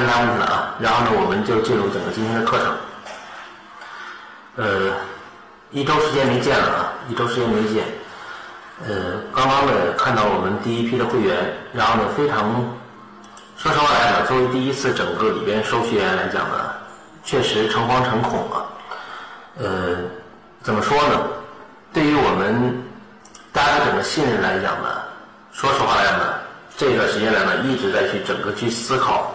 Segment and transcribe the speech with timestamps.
[0.00, 2.66] 其他没问题了啊，然后呢，我们就进入整个今天的课程。
[4.56, 4.92] 呃，
[5.70, 7.84] 一周时间没见了啊，一周时间没见。
[8.86, 11.36] 呃，刚刚呢看到我们第一批的会员，
[11.72, 12.54] 然后呢非常，
[13.56, 16.70] 说实话来讲，作为第一次整个里边收学员来讲呢，
[17.24, 18.66] 确实诚惶诚恐啊。
[19.58, 19.96] 呃，
[20.62, 21.20] 怎么说呢？
[21.92, 22.82] 对于我们
[23.52, 25.02] 大家的整个信任来讲呢，
[25.52, 26.34] 说实话来讲呢，
[26.76, 29.33] 这段时间来呢一直在去整个去思考。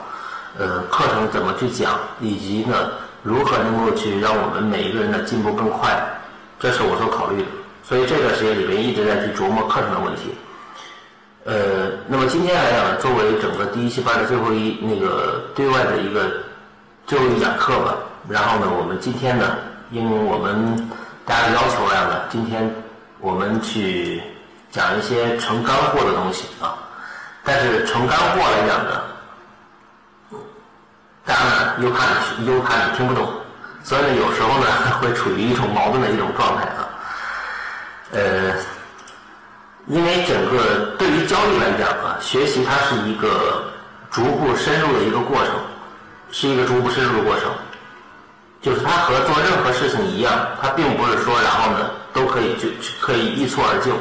[0.57, 2.91] 呃，课程怎么去讲，以及呢，
[3.23, 5.95] 如何能够去让我们每一个人的进步更快，
[6.59, 7.47] 这是我所考虑的。
[7.83, 10.33] 所以这段时间里边一直在去琢磨课程的问题。
[11.45, 16.29] 呃，那么今天来讲，作为整个第一期班的最后一那个对外的一个
[17.07, 17.95] 最后一讲课吧。
[18.27, 19.55] 然后呢，我们今天呢，
[19.91, 20.89] 应我们
[21.25, 22.69] 大家的要求来讲呢，今天
[23.19, 24.21] 我们去
[24.71, 26.77] 讲一些成干货的东西啊。
[27.43, 29.01] 但是成干货来讲呢。
[31.29, 32.05] 大家呢又怕
[32.39, 33.31] 你又怕你听不懂，
[33.83, 34.65] 所以呢有时候呢
[34.99, 36.89] 会处于一种矛盾的一种状态啊。
[38.11, 38.51] 呃，
[39.85, 43.71] 因为整个对于交易来讲啊，学习它是一个
[44.09, 45.53] 逐步深入的一个过程，
[46.31, 47.51] 是一个逐步深入的过程。
[48.59, 52.67] 就是它和做任何事情一样，它并不是说然后呢都可以就
[52.99, 53.91] 可以一蹴而就，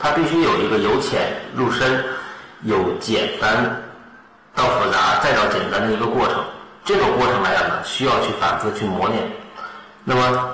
[0.00, 2.02] 它必须有一个由浅入深，
[2.62, 3.62] 由简单
[4.54, 6.42] 到复杂再到简单的一个过程。
[6.84, 9.22] 这个过程来讲呢，需要去反复去磨练。
[10.04, 10.48] 那么，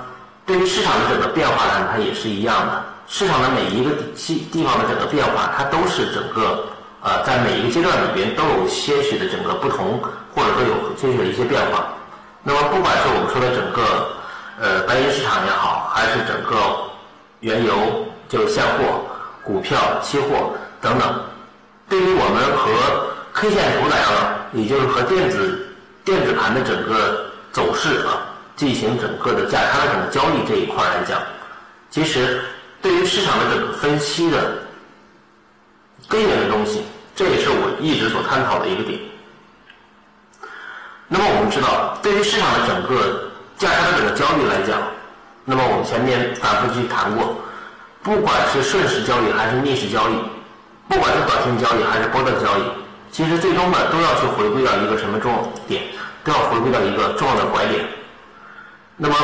[0.45, 2.83] 对于市场的整个变化呢，它也是一样的。
[3.07, 6.65] 市场的每一个地地方的整个变化，它都是整个
[7.01, 9.99] 呃，在每一个阶段里边都有些许的整个不同，
[10.35, 11.87] 或者说有些许的一些变化。
[12.43, 13.81] 那么，不管是我们说的整个
[14.61, 16.55] 呃白银市场也好，还是整个
[17.39, 17.73] 原油
[18.27, 19.01] 就是现货、
[19.43, 21.19] 股票、期货等等，
[21.89, 22.69] 对于我们和
[23.33, 25.65] K 线图来讲，也就是和电子。
[26.09, 28.25] 电子盘的整个走势啊，
[28.55, 31.21] 进行整个的价差的交易这一块来讲，
[31.91, 32.41] 其实
[32.81, 34.57] 对于市场的整个分析的
[36.07, 36.81] 根源的东西，
[37.15, 38.99] 这也是我一直所探讨的一个点。
[41.07, 44.81] 那么我们知道，对于市场的整个价差的整个交易来讲，
[45.45, 47.37] 那么我们前面反复去谈过，
[48.01, 50.13] 不管是顺势交易还是逆势交易，
[50.87, 52.63] 不管是短线交易还是波段交易。
[53.11, 55.83] 其实最终呢，都要去回归到一个什么重点？
[56.33, 57.85] 要回归到一个重要的拐点。
[58.95, 59.15] 那么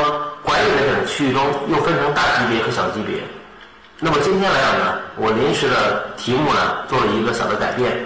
[0.42, 3.24] 拐点的这个区域中又分成大级别和小级别。
[4.00, 8.06] 那么今天来讲呢，我临时的题目呢做了一个小的改变。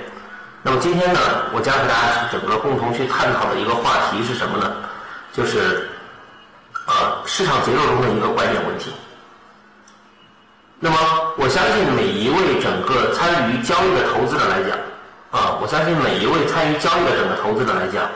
[0.61, 1.19] 那么今天呢，
[1.53, 4.75] 我将和大家整个共同去探讨的一个话题是什么呢？
[5.31, 5.89] 就是
[6.85, 6.93] 呃
[7.25, 8.91] 市场节奏中的一个拐点问题。
[10.79, 10.97] 那么
[11.37, 14.77] 我相信每一位整个参与交易的投资者来讲。
[15.31, 18.09] 啊，我相信每一位参与交易的整个投资者来讲，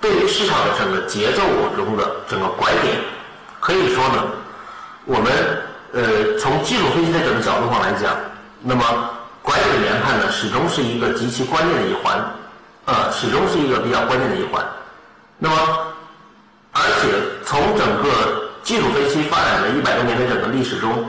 [0.00, 1.42] 对于市场的整个节奏
[1.74, 2.96] 中的整个拐点，
[3.60, 4.24] 可以说呢，
[5.04, 5.32] 我们
[5.92, 8.14] 呃从技术分析的整个角度上来讲，
[8.60, 8.84] 那么
[9.42, 12.18] 拐点研判呢，始终是一个极其关键的一环，
[12.84, 14.64] 呃，始终是一个比较关键的一环。
[15.38, 15.56] 那么，
[16.72, 17.08] 而且
[17.44, 21.04] 从整个技术分析发展的一百多年的整个历史中，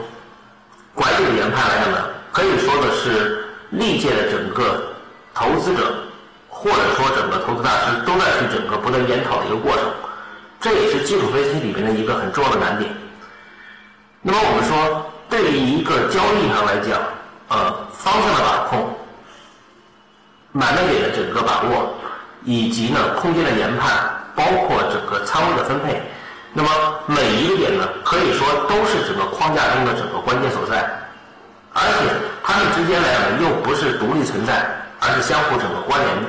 [0.94, 1.98] 拐点研判来讲呢，
[2.32, 4.82] 可以说的是历届的整个。
[5.34, 5.94] 投资者
[6.60, 9.84] 或者说整个投资大师都在去整个不断研讨的一个过程，
[10.60, 12.90] 这也是技术分析里面的一个很重要的难点。
[14.22, 16.98] 那么我们说，对于一个交易上来讲，
[17.46, 18.92] 呃，方向的把控、
[20.50, 21.94] 买卖点的整个把握，
[22.42, 26.02] 以及呢空间的研判，包括整个仓位的分配，
[26.52, 26.68] 那么
[27.06, 30.82] 每一个点呢，可以说都是整个框架中的整个关键所在，
[31.72, 32.10] 而且
[32.42, 34.74] 它们之间来讲又不是独立存在。
[35.00, 36.28] 而是相互整个关联的。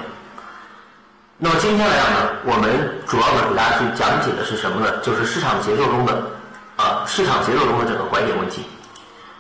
[1.42, 2.68] 那么今天来讲呢，我们
[3.08, 4.92] 主要呢给大家去讲解的是什么呢？
[5.02, 6.12] 就是市场节奏中的
[6.76, 8.68] 啊，市场节奏中的整个拐点问题，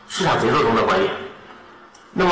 [0.08, 1.12] 市场节奏中的拐点。
[2.14, 2.32] 那么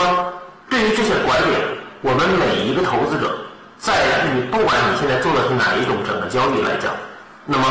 [0.69, 1.59] 对于这些拐点，
[1.99, 3.35] 我们每一个投资者，
[3.77, 6.95] 在你不管你现在做的是哪一种整个交易来讲，
[7.43, 7.67] 那么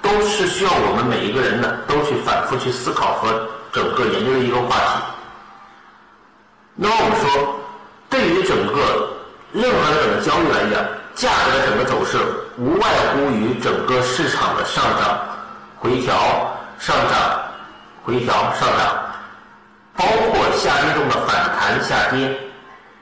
[0.00, 5.02] 都是需要我们每一个人呢都去反复去思考和整个研究的一个话题。
[6.76, 7.60] 那么我们说。
[8.08, 9.10] 对于整个
[9.52, 10.82] 任何的整个交易来讲，
[11.16, 12.18] 价格的整个走势
[12.58, 15.18] 无外乎于整个市场的上涨、
[15.78, 16.14] 回调、
[16.78, 17.40] 上涨、
[18.04, 18.96] 回调、上涨，
[19.96, 22.38] 包括下跌中的反弹下跌，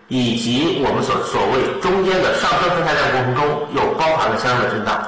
[0.07, 5.03] 以及我们所所谓中间的上升和下降过程中又包含了相应的震荡。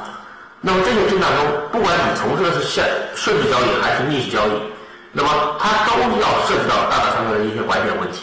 [0.60, 4.50] 那么这些震荡中，不管你从事的是顺顺势交易还是逆势交易，
[5.12, 5.30] 那么
[5.60, 8.22] 它都要涉及到大大小小的一些拐点问题。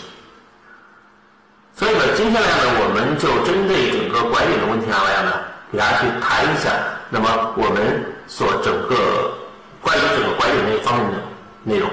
[1.75, 5.33] 所以呢，今天来呢，我们就针对整个拐点的问题上来讲呢，
[5.71, 6.69] 给大家去谈一下，
[7.09, 7.25] 那么
[7.57, 9.33] 我们所整个
[9.81, 11.17] 关于整个拐点那一方面的
[11.63, 11.89] 内容。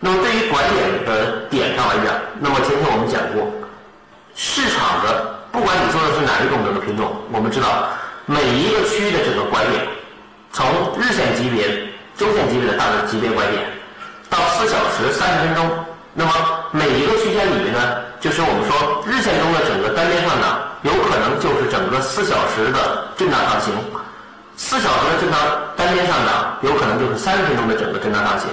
[0.00, 3.46] 那么对于拐点的点上来讲，那么前天我们讲过，
[4.34, 7.90] 市场的不管你做的是哪一种整个品种，我们知道
[8.26, 9.86] 每一个区域的整个拐点，
[10.50, 10.66] 从
[10.98, 11.62] 日线级别、
[12.18, 13.62] 周线级别的大的级别拐点，
[14.28, 15.62] 到四小时、三十分钟，
[16.12, 16.32] 那么
[16.72, 17.80] 每一个区间里面呢，
[18.20, 23.70] 就是我们说日线中的整个单边上涨，有可能就是整个四小时的震荡上行；
[24.56, 25.38] 四小时的震荡
[25.76, 28.48] 单边上涨，有可能就是三十分钟的整个震荡上行。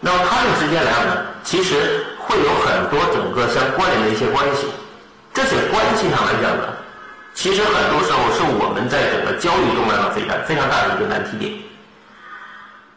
[0.00, 1.14] 那么它们之间来讲呢，
[1.44, 4.66] 其实会有很多整个相关联的一些关系。
[5.32, 6.74] 这些关系上来讲呢，
[7.34, 11.52] 其实很多时候是我们在整个交易中来讲非常非常大的一个难题点。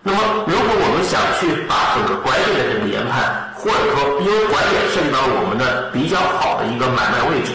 [0.01, 0.18] 那么，
[0.48, 7.53] 如果我们想去把整个拐点的这个研判，或者说因为拐点涉及到我们的比较好的一个买卖位置，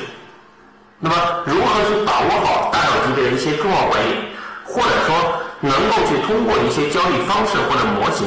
[1.01, 4.15] 那么如何去把握好大小级别的一些重要拐点，
[4.63, 8.25] 或者说能够去通过一些交易方式或者模型。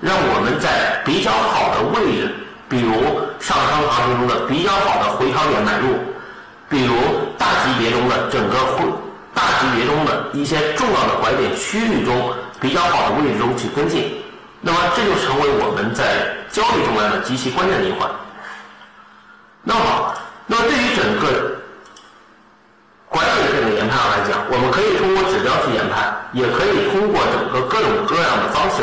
[0.00, 2.34] 让我们在比较好的位置，
[2.70, 5.92] 比如上升行情中的比较好的回调点买入，
[6.70, 6.94] 比如
[7.36, 8.88] 大级别中的整个会
[9.34, 14.10] 大级别中的一些重要的拐点区域中比较好的位置中去跟进，
[14.62, 18.08] 那么这就成为我们在交易中来的极其关键的一环。
[19.62, 20.14] 那么，
[20.46, 21.56] 那么对于整个
[23.08, 28.82] 拐点的这个研判来讲，我们可以通过指标去研判，也可以通过整个各种各样的方式。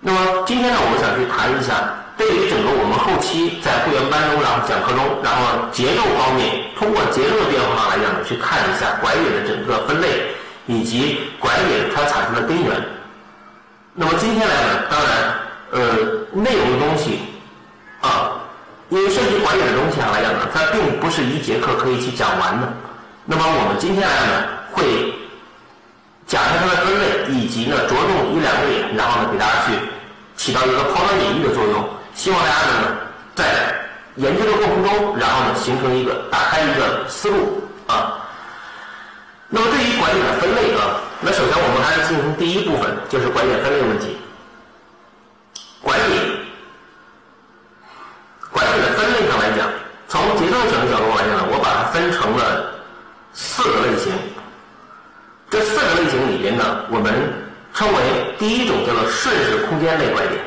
[0.00, 1.74] 那么今天呢，我想去谈一下，
[2.16, 10.32] 对于整个我们后期在会员班中，然后讲课中，然后节奏方面，通过节奏的变化来讲呢，去看一下拐点的整个分类，
[10.66, 12.72] 以及拐点它产生的根源。
[13.92, 15.34] 那么今天来呢，当然，
[15.70, 15.80] 呃，
[16.32, 17.20] 内容的东西
[18.00, 18.40] 啊，
[18.88, 22.72] 因为涉及管理的东西上来讲呢，它并不是一节课可以去讲完的。
[23.24, 25.14] 那么我们今天来呢，会。
[26.28, 29.72] 讲一下它的分类，以及呢着重一两个点，然后呢给大家去
[30.36, 31.88] 起到一个抛砖引玉的作用。
[32.14, 32.96] 希望大家呢
[33.34, 33.74] 在
[34.16, 38.20] 研究的过程中，然后呢形成一个打开一个思路啊。
[39.48, 44.18] 那么对于管理的分类啊，那首先我们还是进行第一部分，就是管理分类问题。
[45.82, 46.14] 管理，
[48.50, 49.68] 管理的分类上来讲，
[50.08, 52.74] 从结构性的角度来讲呢，我把它分成了
[53.32, 54.12] 四个类型。
[55.50, 57.32] 这四个类型里边呢，我们
[57.74, 60.40] 称为第一种叫做顺势空间类拐点。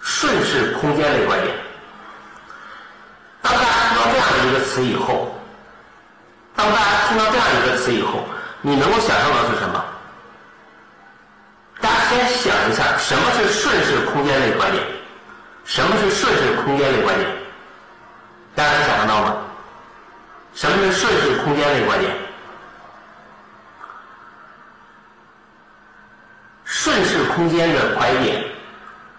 [0.00, 1.54] 顺势空间类拐点，
[3.40, 5.34] 当大家听到这样的一个词以后，
[6.54, 8.22] 当大家听到这样一个词以后，
[8.60, 9.82] 你能够想象到是什么？
[11.84, 14.82] 大家先想一下，什么是顺势空间类拐点？
[15.66, 17.28] 什么是顺势空间类拐点？
[18.54, 19.36] 大家能想象到吗？
[20.54, 22.10] 什么是顺势空间类拐点？
[26.64, 28.42] 顺势空间的拐点，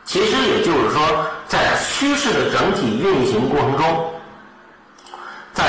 [0.04, 4.12] 其实也就是说，在趋势的整体运行过程中，
[5.54, 5.64] 在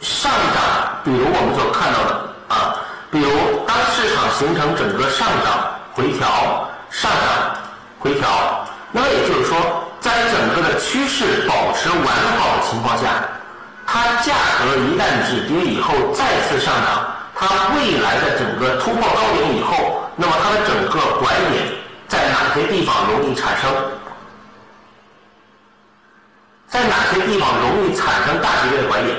[0.00, 2.78] 上涨，比如我们所看到的啊，
[3.10, 7.56] 比如当市场形成整个上涨回调、上涨
[7.98, 8.28] 回调，
[8.92, 9.56] 那么也就是说，
[9.98, 13.24] 在整个的趋势保持完好的情况下，
[13.86, 17.16] 它价格一旦止跌以后再次上涨。
[17.34, 21.64] 它未来的整个突破高点以后，那么它的整个拐点
[22.08, 23.72] 在哪些地方容易产生？
[26.68, 29.16] 在哪些地方容易产生大级别的拐点？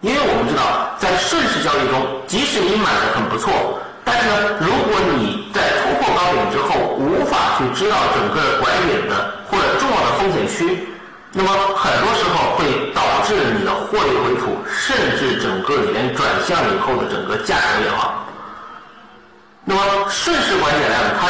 [0.00, 10.88] 因为我们知道，在顺势交易中，即使你买的很不错，但是呢，如果你在突破高点之后无法去知道整个拐点的或者重要的风险区。
[11.34, 18.26] 那么很多时候会导致你的获利回吐，甚至整个里面转向以后的整个价格也好。
[19.64, 19.80] 那么
[20.10, 21.28] 顺势拐点呢，它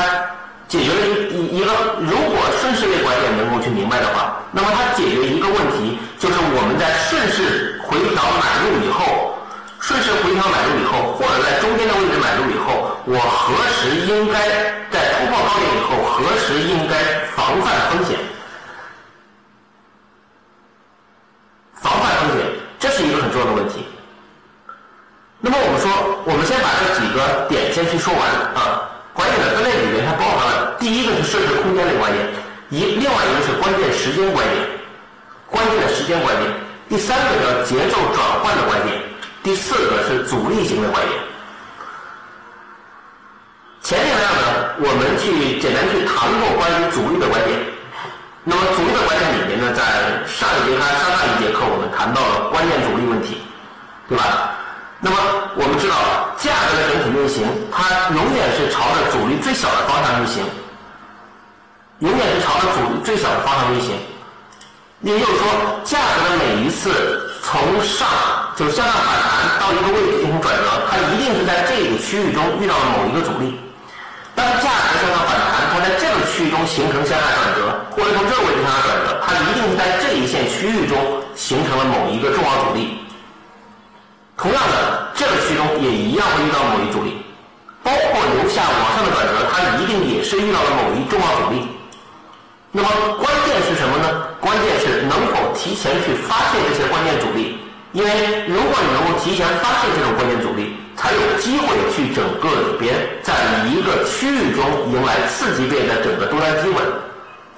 [0.66, 9.31] 解决了一一个，如果顺势类拐点能够去明白的话，那么它解决一个问题，就是我们在顺势回调买入以后，
[9.82, 14.38] 顺势回调买入以后，或者在中间的位置买入以后，我何时应该
[14.94, 16.94] 在突破高点以后，何时应该
[17.34, 18.16] 防范风险？
[21.74, 22.46] 防范风险，
[22.78, 23.84] 这是一个很重要的问题。
[25.40, 25.90] 那么我们说，
[26.26, 28.22] 我们先把这几个点先去说完
[28.54, 28.88] 啊。
[29.12, 32.24] 拐点的分类里面，它包含了第一个是顺势空间类拐点，
[32.70, 34.56] 一另外一个是关键时间拐点，
[35.50, 36.46] 关键的时间拐点。
[36.88, 38.96] 第三个叫节奏转换的拐点，
[39.42, 41.12] 第四个是阻力型的拐点。
[43.82, 47.58] 前面两个我们去简单去谈过关于阻力的拐点。
[48.44, 49.82] 那么阻力的观点里面呢，在
[50.30, 53.38] 上一节课、上上一节课我们谈到了关键阻力问题，
[54.08, 54.54] 对吧？
[55.00, 55.16] 那么
[55.56, 55.94] 我们知道，
[56.38, 60.42] 价格的整体运行，它永远是朝着阻力最小的方向运行，
[61.98, 63.98] 永远是朝着阻力最小的方向运行。
[65.02, 65.46] 也就是说，
[65.82, 68.06] 价格的每一次从上
[68.54, 73.58] 就是向上反弹到一个位置进行转折，它一定是在这个区域中遇到了某一个阻力。
[74.34, 80.96] 当价格向上反弹，它在这个区域中形成向下转折，或者从这个位置向下转折，它一定是在这一线区域中
[81.34, 82.96] 形成了某一个重要阻力。
[84.38, 87.20] 同样的，这个区域中也一样会遇到某一阻力，
[87.82, 91.66] 包括由下往上的转折，它一定也是遇到了某一重要阻力。
[92.74, 92.88] 那么
[93.20, 94.28] 关键是什么呢？
[94.40, 97.58] 关键是能否提前去发现这些关键阻力，
[97.92, 98.10] 因为
[98.48, 103.34] 如果你能够提前发现这种关键阻力，才有机会去整个里边在
[103.68, 106.80] 一个区域中迎来次级别的整个多单机会，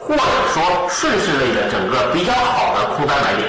[0.01, 3.49] 或者说顺势类的整个比较好的空单买点。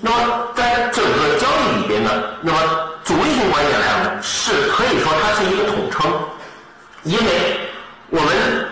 [0.00, 2.10] 那么在整个交易里边呢，
[2.40, 2.58] 那么
[3.04, 6.10] 主力性观点来讲呢，是可以说它是一个统称，
[7.04, 7.60] 因为
[8.10, 8.71] 我们。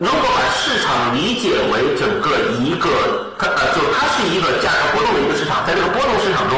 [0.00, 2.88] 如果把市场理解为整个一个，
[3.36, 6.56] 它呃，就它是一个价格波动的一个市场，在这个波动市场中，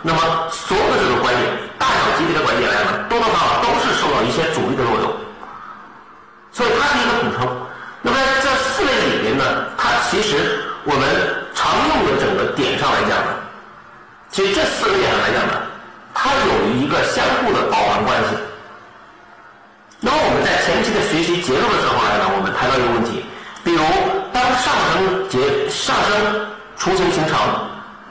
[0.00, 1.42] 那么所有的这个观点，
[1.76, 5.10] 大小级别的观点来讲，多多少少都是受到一些阻力的作用，
[6.52, 7.66] 所以它是一个统称。
[8.00, 9.42] 那么在这四类里面呢，
[9.76, 11.02] 它其实我们
[11.52, 13.42] 常用的整个点上来讲呢，
[14.30, 15.66] 其实这四个点上来讲呢，
[16.14, 18.38] 它有一个相互的包含关系。
[20.04, 23.24] 那么我们在前期的学习结构的时候呢，我们谈到一个问题，
[23.64, 23.80] 比如
[24.36, 25.40] 当上升结
[25.72, 26.12] 上升
[26.76, 27.40] 雏形形成，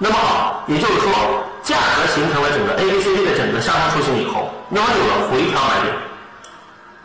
[0.02, 1.14] 那么好，也就是说
[1.62, 5.94] 价格形成了整个 A B C D 的整个上升雏形以后，那么有了回调买点，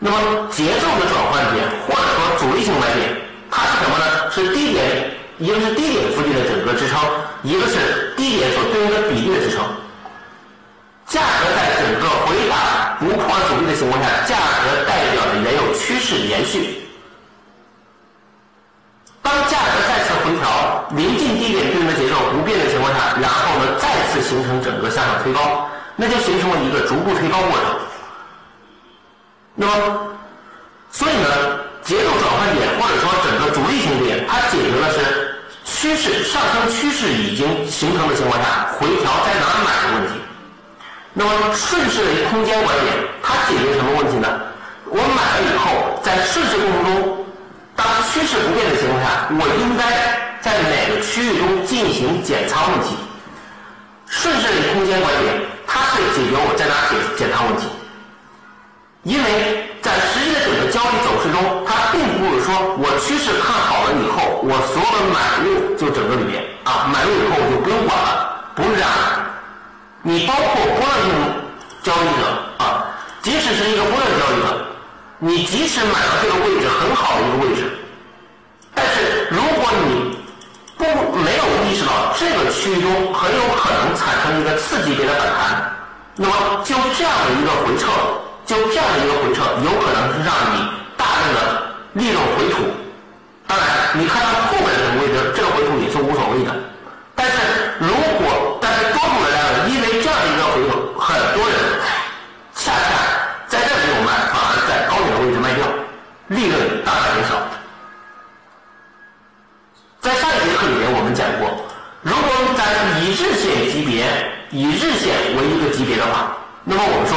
[0.01, 0.17] 那么
[0.49, 3.13] 节奏的转换点或者说阻力性买点，
[3.53, 4.33] 它是什么呢？
[4.33, 6.97] 是低点，一个是低点附近的整个支撑，
[7.45, 9.61] 一个是低点所对应的比例的支撑。
[13.79, 16.83] 情况下，价格代表的原有趋势延续。
[19.23, 27.65] 当价格再次回调，临近低点对应的节奏不变的情况下，然后呢再次形成整个向上推高，那就形成了一个逐步推高过程。
[29.55, 29.73] 那么，
[30.91, 40.21] 所以呢，节奏转换点或者说整个主力性点，它解决的是趋势上升趋势已经形成的情况下，回调在哪买的问题。
[41.19, 42.87] 那么顺势的空间管理，
[43.21, 44.29] 它解决什么问题呢？
[44.87, 47.27] 我买了以后，在顺势过程中，
[47.75, 49.83] 当趋势不变的情况下，我应该
[50.41, 52.95] 在哪个区域中进行减仓问题？
[54.07, 57.67] 顺势的空间管理，它是解决我在哪减减仓问题。
[59.03, 69.27] 因为在实际的整个交易走势中，它并不是说我趋势看好了以后，我所有的买入就整个里面啊，买入以后我就不用管了，不是这样的。
[70.09, 71.13] 你包括波段性
[71.83, 72.89] 交易者啊，
[73.21, 74.65] 即使是一个波段交易者，
[75.19, 77.71] 你即使买到这个位置很好的一个位置，
[78.75, 80.17] 但是如果你
[80.79, 85.77] 不没有意识到这个区域中很有可能产生一个次级别的反弹，
[86.17, 86.33] 那么
[86.65, 87.93] 就这样的一个回撤，
[88.47, 90.65] 就这样的一个回撤，有可能是让你
[90.97, 91.63] 大量的
[91.93, 92.65] 利润回吐。
[93.47, 96.57] 当然，你看到后面的这个位置，这个回吐也是无所谓的。
[97.15, 97.37] 但是
[97.79, 101.59] 如果但是多数人来讲，因为这样的一个回吐，很多人
[102.55, 102.95] 恰恰
[103.49, 105.67] 在这里没有卖，反而在高点的位置卖掉，
[106.29, 107.31] 利润大大减少。
[110.01, 111.49] 在上一节课里面我们讲过，
[112.03, 112.65] 如果我们在
[113.01, 114.05] 以日线级别，
[114.51, 117.17] 以日线为一个级别的话，那么我们说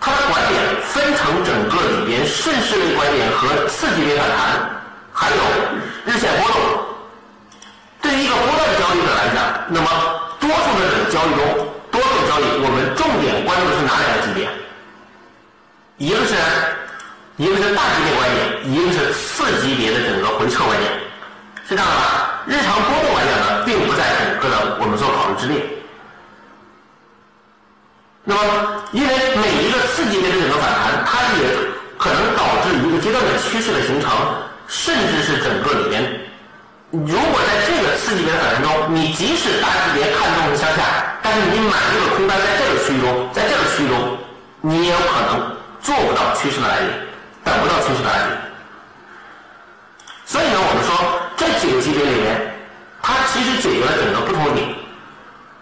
[0.00, 4.70] 它的拐点分成整个里边顺势类拐点和次级别反弹，
[5.12, 5.36] 还有
[6.06, 6.56] 日线波动。
[8.00, 9.88] 对于一个波段交易者来讲，那么
[10.38, 14.48] 多数的这个交易中，多数交易我们重点关注的是哪两个级别？
[15.98, 16.34] 一个是，
[17.36, 20.90] 一个是大级别拐点，一个是次级别的整个回撤拐点，
[21.68, 22.40] 是这样的吧。
[22.46, 25.60] 日常波动来讲呢，并不在整个的我们所考虑之列。
[28.24, 31.44] 那么，因为每一个次级别的整个反弹，它也
[31.98, 34.10] 可能导致一个阶段的趋势的形成，
[34.66, 36.02] 甚至是整个里边。
[36.90, 40.82] 如果在这个次级别的反弹中，你即使大级别看中是向下，
[41.22, 44.16] 但是你买入的空单在这个区域中，在这个区域中，
[44.62, 46.88] 你也有可能做不到趋势的来临，
[47.46, 48.36] 等不到趋势的来临。
[50.26, 50.90] 所以呢，我们说
[51.38, 52.52] 这几个级别里面，
[53.00, 54.66] 它其实解决了整个不同点。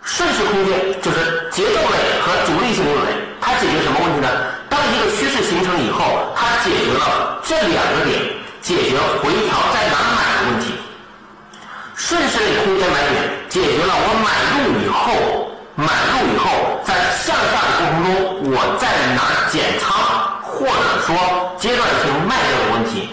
[0.02, 4.28] 顺势空间就是节奏类和主力性类，它解决什么问题呢？
[4.68, 8.42] 当一个趋势形成以后，它解决了这两个点。
[8.64, 10.72] 解决回调在哪买的问题。
[11.94, 13.16] 顺势类空间买点
[13.50, 18.08] 解决了我买入以后，买入以后在向下的过程中
[18.50, 19.84] 我在哪减仓，
[20.54, 20.72] 或者
[21.04, 21.14] 说
[21.58, 23.08] 阶段性卖掉的问题。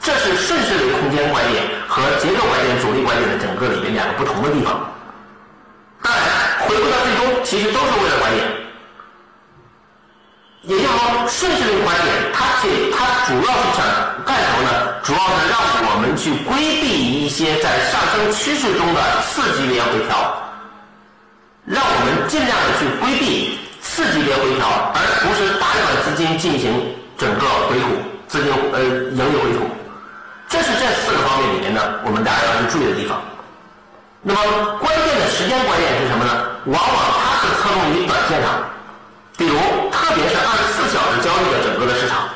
[0.00, 4.88] 这是顺势类空间拐点和结构拐点、阻力拐点的整个里面两个不同的地方。
[6.02, 6.22] 当然，
[6.66, 8.46] 回归到最终，其实都是为了拐点。
[10.62, 13.84] 也就是说，顺势类拐点，它解它主要是想
[14.24, 14.94] 干什么呢？
[15.02, 15.58] 主要是让
[15.90, 20.42] 我们去规避一些在上升趋势中的次级别回调，
[21.66, 23.58] 让我们尽量的去规避
[23.98, 24.62] 次级别回调，
[24.94, 26.70] 而不是大量的资金进行
[27.18, 27.98] 整个回吐，
[28.30, 28.78] 资金呃
[29.10, 29.66] 盈利回吐。
[30.46, 33.18] 这是这四个方面里面的我们大家要去注意的地方。
[34.22, 34.38] 那么
[34.78, 36.30] 关键的时间关键是什么呢？
[36.70, 38.62] 往往它是侧重于短线上，
[39.34, 39.58] 比如
[39.90, 42.30] 特别是二十四小时交易的整个的市场，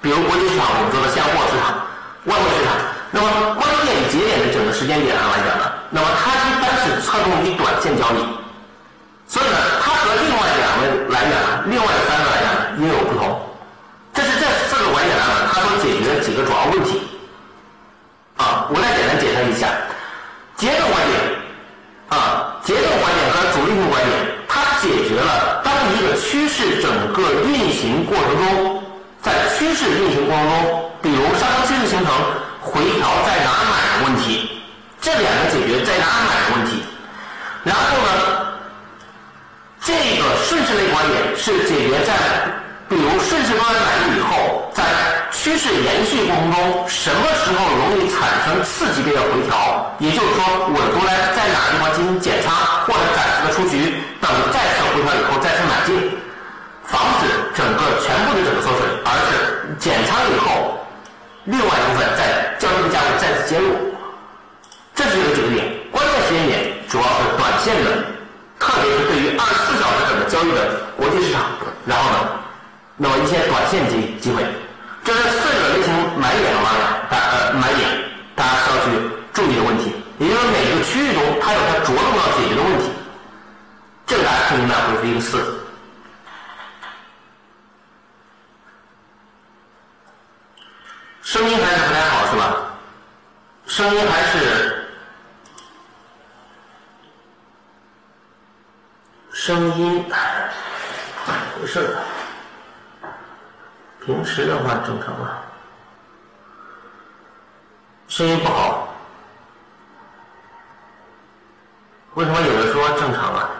[0.00, 1.76] 比如国际市场我们说的现货市场、
[2.24, 2.72] 外汇市场。
[3.12, 8.24] 那么关键节点的整个时间点上来讲呢，那么它一般是侧重于短线交易，
[9.28, 13.38] 所以呢，它和另外两个来讲呢，另外三个来讲呢也有不同。
[14.14, 17.02] 这是这四个拐点来讲，它都解决了几个主要问题。
[18.38, 19.68] 啊，我再简单解释一下。
[20.56, 21.14] 节奏拐点，
[22.08, 24.10] 啊，节奏拐点和主力性拐点，
[24.48, 28.82] 它解决了当一个趋势整个运行过程中，
[29.20, 32.10] 在趋势运行过程中，比如上升趋势形成
[32.60, 34.62] 回调在哪买的问题，
[35.00, 36.82] 这两个解决在哪买的问题。
[37.62, 38.47] 然后呢，
[39.88, 42.12] 这个顺势类观点是解决在，
[42.90, 44.84] 比如顺势方案买入以后，在
[45.32, 49.96] 趋势延续过程中，什么时候容易产生次级别的回调？
[49.98, 52.52] 也就是说，我读来在哪个地方进行减仓
[52.84, 55.96] 或者暂时的出局，等再次回调以后再次买进，
[56.84, 60.84] 防止整个全部的整个缩水，而是减仓以后，
[61.48, 63.72] 另外一部分在交易的价位再次介入。
[64.92, 68.04] 这是一个几个点，关键时间点主要是短线的，
[68.58, 71.42] 特别是对于二十四小时整个交易的国际市场，
[71.86, 72.30] 然后呢，
[72.96, 74.44] 那么一些短线机机会。
[75.04, 77.88] 这是四个类型买点的方向，大呃买点，
[78.34, 78.90] 大家需要去
[79.32, 79.94] 注意的问题。
[80.18, 82.90] 也就是每个区域中，它有它着重要解决的问题。
[84.06, 85.38] 这个大家听明白，回复一个四。
[91.22, 92.56] 声音还是不太好，是吧？
[93.66, 94.77] 声音还是
[99.48, 100.04] 声音，
[101.58, 102.04] 回事儿。
[104.04, 105.42] 平时的话正常啊，
[108.08, 108.92] 声音不好，
[112.12, 113.50] 为什么有人说正常啊？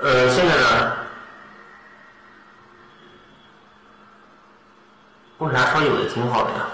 [0.00, 0.96] 呃，现在呢？
[5.38, 6.64] 为啥说有的挺好的呀？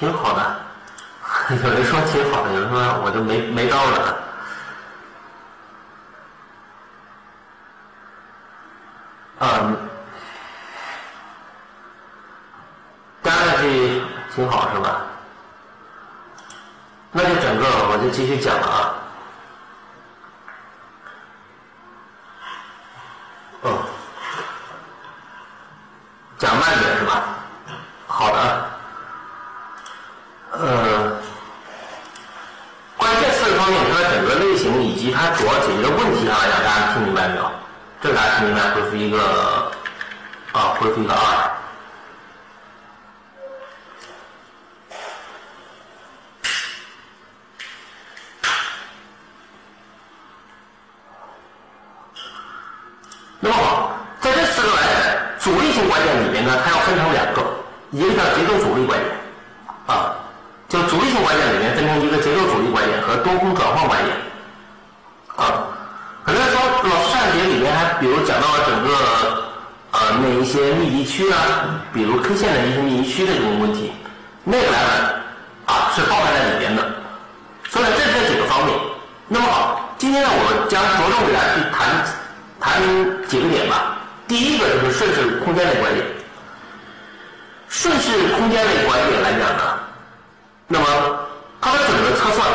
[0.00, 0.56] 挺好的，
[1.62, 4.16] 有人说挺好的，有人说我就没没招了。
[9.40, 9.76] 嗯，
[13.22, 14.02] 加上去
[14.34, 15.02] 挺好是吧？
[17.12, 18.94] 那就整个我就继续讲了啊。
[23.62, 23.82] 哦，
[26.38, 27.22] 讲慢点是吧？
[28.06, 28.70] 好的。
[30.52, 31.16] 呃，
[32.98, 37.50] 关于这四个方面，它的整个类型以及它主要解决的问题上来讲，大家听明白没有？
[38.02, 39.72] 这个大家听明白，回复一个
[40.52, 41.50] 啊，回复一个二。
[53.38, 54.82] 那么好，在这四个来
[55.38, 57.42] 主力性拐点里面呢，它要分成两个，
[57.92, 59.08] 一个叫节奏主力拐点，
[59.86, 60.12] 啊，
[60.68, 64.14] 就主力性拐点里面分成一个节奏主力拐点和多空转换拐点，
[65.36, 65.64] 啊，
[66.22, 68.88] 很多人说老师上节里面还比如讲到了整个
[69.92, 73.90] 呃那一些密集区啊，比如 K 线的一些密集区的这种问题，
[74.44, 74.78] 那个来
[75.66, 76.86] 讲啊是包含在里边的，
[77.70, 78.78] 所以这是这几个方面。
[79.28, 82.04] 那么好，今天呢我将着重给大家去谈
[82.60, 82.82] 谈
[83.26, 83.96] 几个点吧。
[84.28, 86.06] 第一个就是顺势空间类拐点。
[87.68, 89.78] 顺势空间类拐点来讲呢，
[90.68, 90.86] 那么
[91.60, 92.46] 它的整个测算，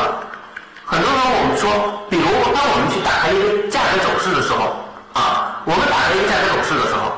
[0.85, 4.75] 很多时候我们说，比如当我们去打开一个价格走势的时候，
[5.13, 7.11] 啊，我们打开一个价格走势的时候，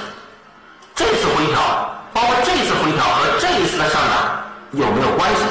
[0.93, 5.41] 这次回调，包括这一次回调和这一次的上涨有没有关系？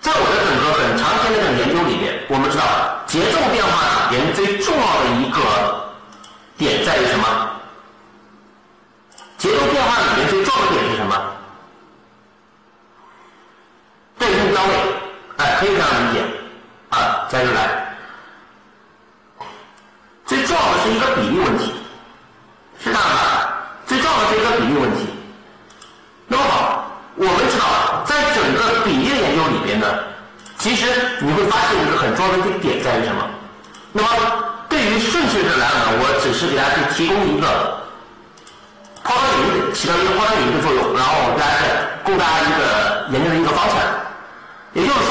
[0.00, 2.62] 在我的整个很长时间的研究里面，我们知道
[3.08, 5.90] 节奏变化里边最重要的一个
[6.56, 7.50] 点在于什么？
[9.38, 11.20] 节奏变化里面最重要的点是什么？
[14.20, 14.74] 对称单位，
[15.38, 16.22] 哎，可以这样理解
[16.90, 17.96] 啊，加进来。
[20.26, 21.72] 最重要的是一个比例问题，
[22.82, 23.48] 是这样的，
[23.86, 25.06] 最重要的是一个比例问题。
[26.26, 29.86] 那么好，我们知道，在整个比例研究里边呢，
[30.58, 30.86] 其实
[31.20, 33.24] 你会发现一个很重要的一个点在于什么？
[33.92, 34.08] 那么
[34.68, 37.80] 对于顺序的来讲，我只是给大家去提供一个
[39.02, 41.56] 抛砖引玉，起到一个抛砖引玉的作用，然后我给大家
[42.04, 43.76] 供大家一个研究的一个方向。
[44.74, 45.10] 也就是说，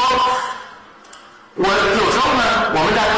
[1.56, 3.02] 我有时候呢，我们在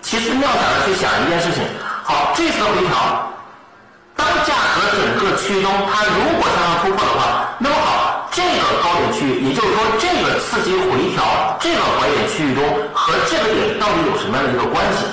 [0.00, 1.66] 奇思妙想的去想一件事情。
[2.04, 2.94] 好，这次的回调，
[4.16, 15.04] 当价格整个区域中它如果向上突破的话，那么好，这个高点区域，也就是说这个次级回调，这个拐点区域中和这个点到底有什么样的一个关系？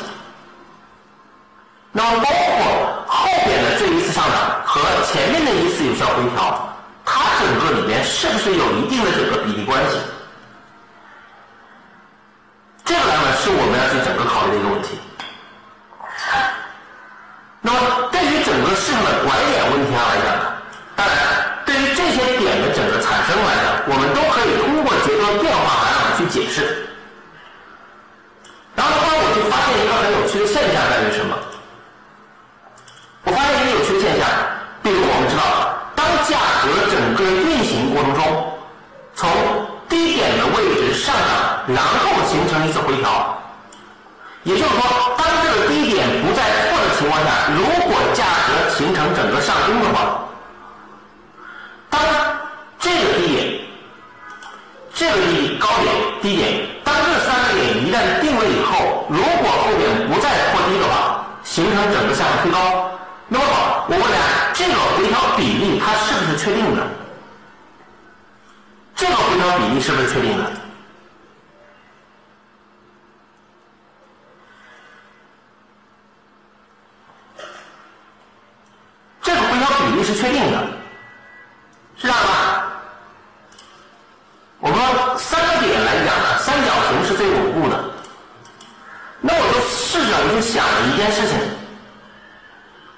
[1.91, 6.73] 那么包括后边的这一次上涨和前面的一次有效回调，
[7.05, 9.97] 它整个里边是不是有一定的这个比例关系？
[12.85, 14.97] 这个呢，是我们要去整个考虑的一个问题。
[17.65, 17.79] 那么，
[18.11, 20.27] 对于整个市场的拐点问题上来讲，
[20.97, 21.15] 当然，
[21.65, 26.85] 对于这些点的整个产生来讲，我们都可以通过节奏变化来去解释。
[28.75, 31.31] 然后的话，我就发现一个很有趣的现象在于什么？
[33.23, 34.27] 我发现一个有趣的现象，
[34.83, 36.35] 比如我们知道，当价
[36.67, 38.59] 格整个运行过程中，
[39.15, 39.31] 从
[39.87, 43.39] 低点的位置上涨，然后形成一次回调。
[44.43, 50.27] 也就是说，当这个低点不再破的情况下，如果价格形成整个上攻的话，
[51.89, 52.01] 当
[52.77, 53.61] 这个低点、
[54.93, 62.91] 这个低点高点、低点，当这三个点一旦定位以后，如果后面不再破低的话，形成整个向上推高，
[63.29, 66.85] 那么好，我问大家，这个回调比例它是不是确定的？
[68.95, 70.51] 这个回调比例是不是确定的？
[79.21, 80.57] 这个回调比例确定的，
[81.97, 82.63] 是这样吧？
[84.59, 84.77] 我们
[85.17, 87.75] 三个点来讲呢，三角形是最稳固的。
[89.19, 91.35] 那我就试着，我就想一件事情，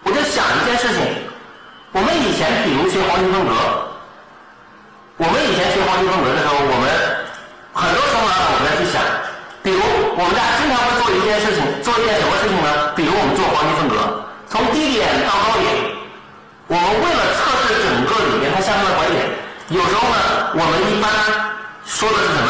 [0.03, 1.01] 我就想一件事情。
[1.91, 3.53] 我们以前比如学黄金分割，
[5.17, 6.85] 我们以前学黄金分割的时候，我们
[7.73, 9.01] 很多时候呢，我们要去想，
[9.63, 9.79] 比如
[10.17, 12.93] 我们大家经常会做一件事情，做一件什么事情呢？
[12.95, 16.04] 比如我们做黄金分割，从低点到高点。
[16.67, 19.21] 我们为了测试整个里面它向上的拐点，
[19.69, 20.17] 有时候呢，
[20.57, 21.05] 我们一般
[21.85, 22.49] 说的是什么？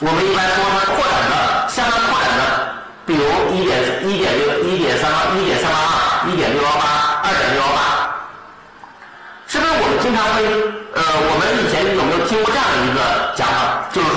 [0.00, 2.42] 我们一般说它扩展的向上扩展的，
[3.04, 3.76] 比如一点
[4.08, 8.08] 一点六、一点三八、一点三八二、一点六幺八、二点六幺八，
[9.52, 10.40] 是不是我们经常会
[10.96, 13.84] 呃，我们以前有没有听过这样的一个讲法？
[13.92, 14.08] 就是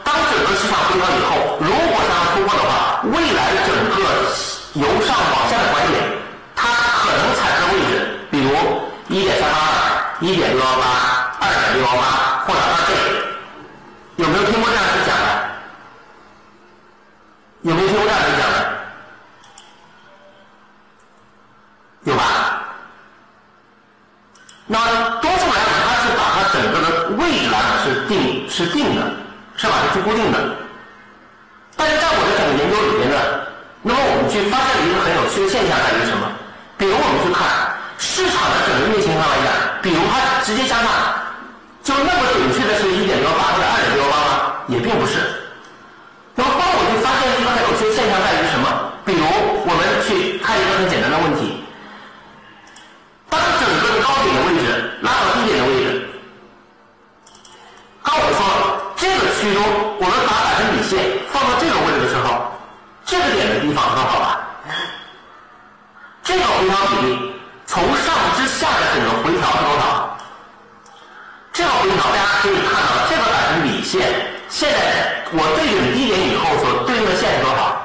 [0.00, 4.00] 当整个市场回调以后，如果向上突破的话，未来整个
[4.80, 6.00] 由上往下的拐点，
[9.12, 12.00] 一点三八二、一点六幺八、二点六幺八
[12.46, 12.92] 或者二倍，
[14.16, 15.28] 有没有听过这样子讲的？
[17.60, 18.56] 有没有听过这样子讲的？
[22.04, 22.24] 有吧？
[24.66, 24.78] 那
[25.20, 29.12] 多数来讲，它是把它整个的位置来讲是定是定的，
[29.58, 29.74] 是吧？
[29.92, 30.56] 是固定的。
[31.76, 33.44] 但是在我的整个研究里面呢，
[33.82, 36.32] 那么我们去发现了一个很有趣的现象在于什么？
[36.78, 37.71] 比如我们去看。
[38.04, 39.46] 市场的整个运行上来讲，
[39.80, 40.90] 比如它直接加上，
[41.84, 44.52] 就那么准确的是一点六八或者二点六八吗？
[44.66, 45.22] 也并不是。
[46.34, 48.66] 那么，后我就发现一个很有趣的现象在于什么？
[49.06, 51.62] 比如我们去看一个很简单的问题：
[53.30, 54.66] 当整个高点的位置
[55.00, 56.10] 拉到低点的位置，
[58.02, 60.98] 当我说这个区中，我们把百分比线
[61.30, 62.50] 放到这个位置的时候，
[63.06, 64.40] 这个点的地方刚好吧？
[66.24, 67.32] 这个回调比例。
[67.72, 70.14] 从上至下的整个回调是多少？
[71.54, 74.12] 这个回调大家可以看到，这个百分比线
[74.50, 77.80] 现在我对准低点以后所对应的线是多少？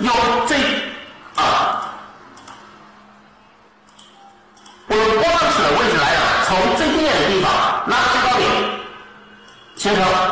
[0.00, 0.12] 用
[0.46, 0.56] 最
[1.36, 1.90] 啊，
[4.86, 7.50] 我波浪尺的位置来讲，从最低点的地方
[7.88, 8.46] 拉到最高点，
[9.76, 10.27] 形成。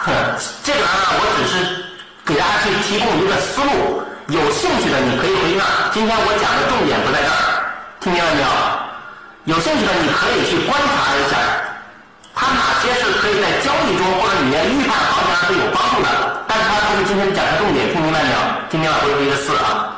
[0.64, 1.84] 这个呢，我只是
[2.24, 4.00] 给大家去提供一个思路。
[4.28, 5.66] 有兴趣的你可以回去看。
[5.92, 7.68] 今天我讲的重点不在这儿，
[8.00, 8.48] 听明白没有？
[9.44, 11.36] 有兴趣的你可以去观察一下，
[12.34, 16.08] 它哪些是可以在交易中或者你在预判行情上是有帮助的。
[16.48, 18.38] 但是它不是今天讲的重点，听明白没有？
[18.70, 19.88] 听明白回复一个四啊。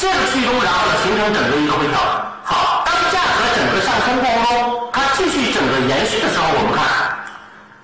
[0.00, 0.54] 这个区域中，
[1.28, 2.00] 整个一个回调。
[2.44, 6.80] 好，当价格整个上升过程中，它继续整个延续的时候，我们看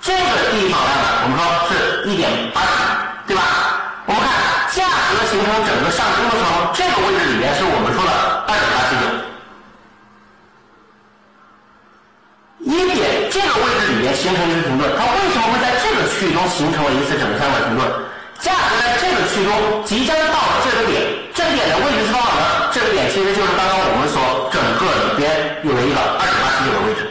[0.01, 3.43] 这个地方来呢，我们说是一点八几，对吧？
[4.07, 4.31] 我们看
[4.73, 8.13] 价格形成整个上升的时候，这个位置里面是我们说的
[8.47, 9.05] 二点八七九，
[12.71, 17.83] 一点这个位置里面形成一个停顿，它为什么会在这个区域中形成了一次整个相关停顿？
[18.39, 21.03] 价格在这个区中即将到这个点，
[21.35, 22.56] 这点的位置是多少呢？
[22.77, 24.21] 这个点其实就是刚刚我们所
[24.53, 25.25] 整个里边
[25.65, 27.09] 有了一个二点八七九的位置。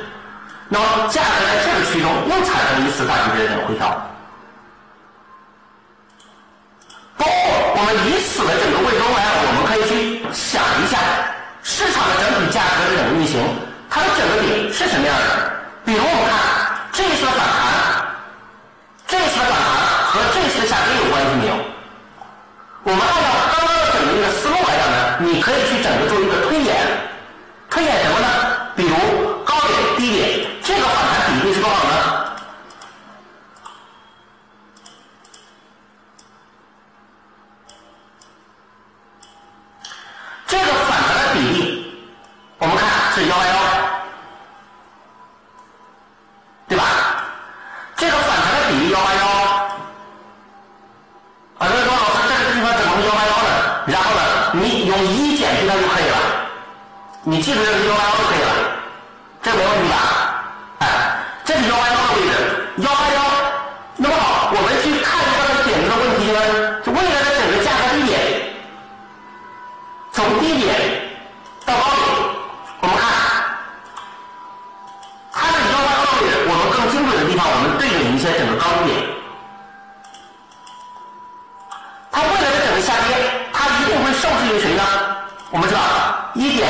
[0.69, 3.89] 那么价格在这个区中又产生了一次大级别的这种回调。
[7.17, 7.33] 包括
[7.73, 11.01] 我们以此的整个位中来，我们可以去想一下
[11.65, 13.41] 市场的整体价格的整个运行，
[13.89, 15.49] 它的整个点是什么样的？
[15.81, 18.05] 比如我们看这一次反弹，
[19.09, 19.65] 这一次反弹。
[20.13, 21.57] 和这次下跌有关系没有？
[22.85, 26.75] 我们按照刚刚的整个一个思路来讲呢，你可以去整个做一个推演，
[27.69, 28.27] 推演什么呢？
[57.27, 58.53] 你记住这个幺八幺就可以了
[59.41, 59.89] 这没问题？
[59.89, 59.97] 吧
[60.77, 60.85] 哎
[61.43, 62.33] 这是幺八幺的位置
[62.77, 63.19] 幺八幺
[63.97, 66.31] 那么好我们去看一下它点子的问题？
[66.31, 68.13] 呢就未来的整个价格低点
[70.11, 70.69] 从低点
[71.65, 72.05] 到高点
[72.81, 73.09] 我们看
[75.33, 79.01] 它的幺八幺的位置我们更精准的地方我们对准一些整个高点
[82.11, 84.83] 它未来的整个下跌它一定会受制于谁呢
[85.49, 85.81] 我们知道
[86.35, 86.69] 一点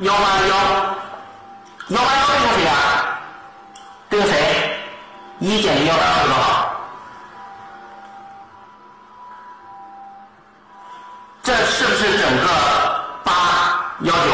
[0.00, 0.54] 幺八幺，
[1.88, 2.72] 幺八幺是谁啊？
[4.08, 4.78] 跟谁？
[5.40, 6.40] 一减一幺八幺是多少？
[11.42, 12.46] 这是不是整个
[13.24, 13.32] 八
[14.02, 14.27] 幺九？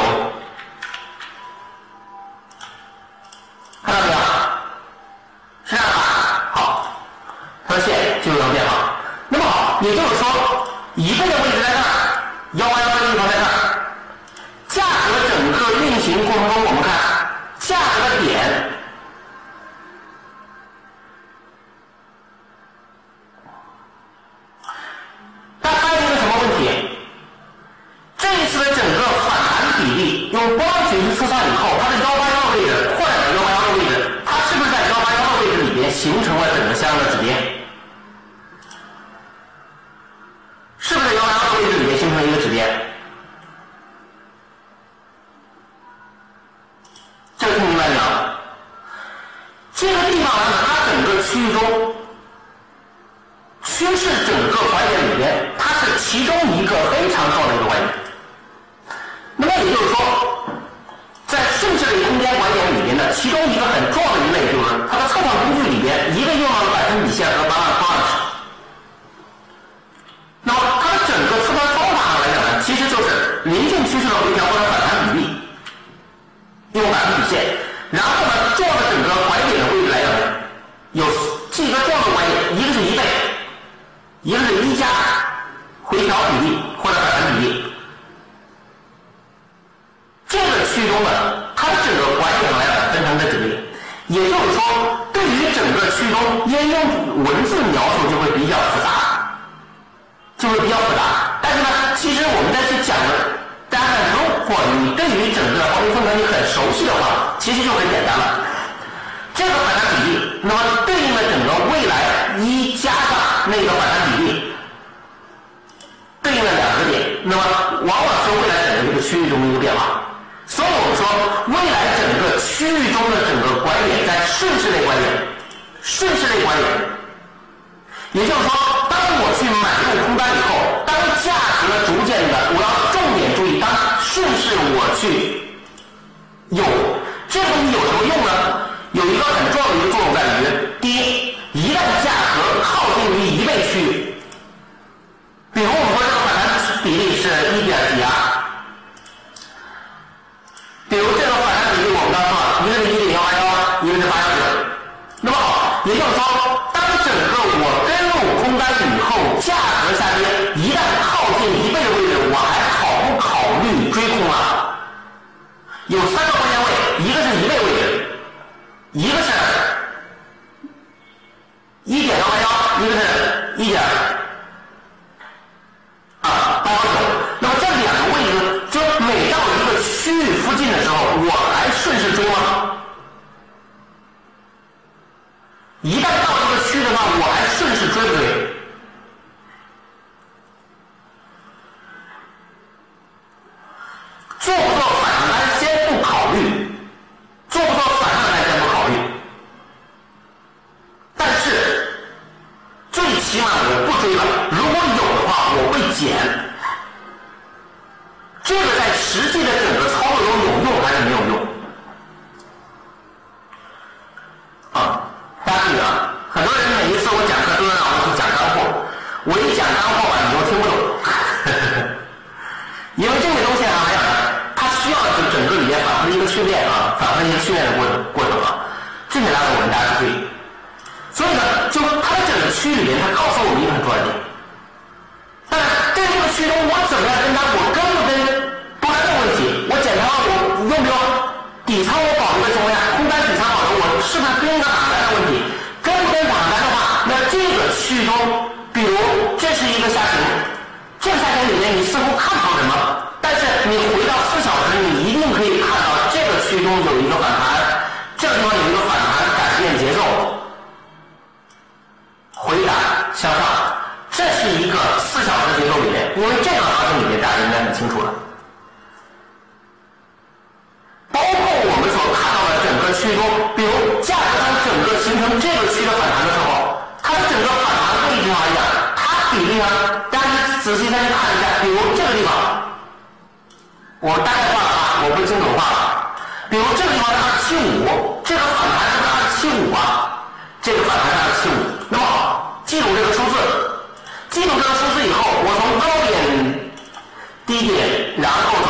[297.54, 298.63] 一点然后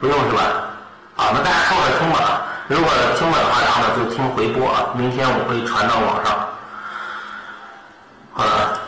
[0.00, 0.42] 不用是吧？
[1.16, 2.42] 好，那大家扣个听吧。
[2.68, 2.88] 如果
[3.18, 6.38] 听了的话，然后呢就听回播啊，明天我会传到网上。
[8.32, 8.78] 好了，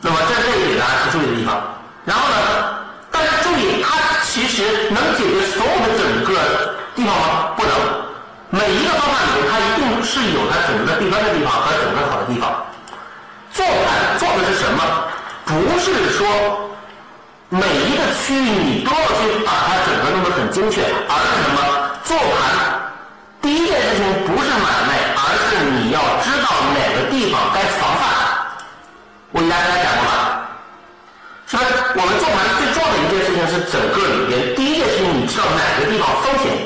[0.00, 1.60] 那么在这里给大家提注意的地方，
[2.06, 2.36] 然后呢，
[3.10, 7.52] 大家注意，它其实能解决所有的整个地方吗？
[7.56, 7.72] 不能。
[8.48, 10.51] 每一个方法里面，它一定是有。
[20.52, 22.92] 精确而是什么做盘
[23.40, 26.46] 第一件事情不是买卖而是你要知道
[26.76, 28.02] 哪个地方该防范。
[29.32, 30.12] 我给大家讲过吧
[31.46, 31.64] 所以
[31.96, 36.61] 我们做盘最重要的一件事情是整个里边第一件事情你知道哪个地方风险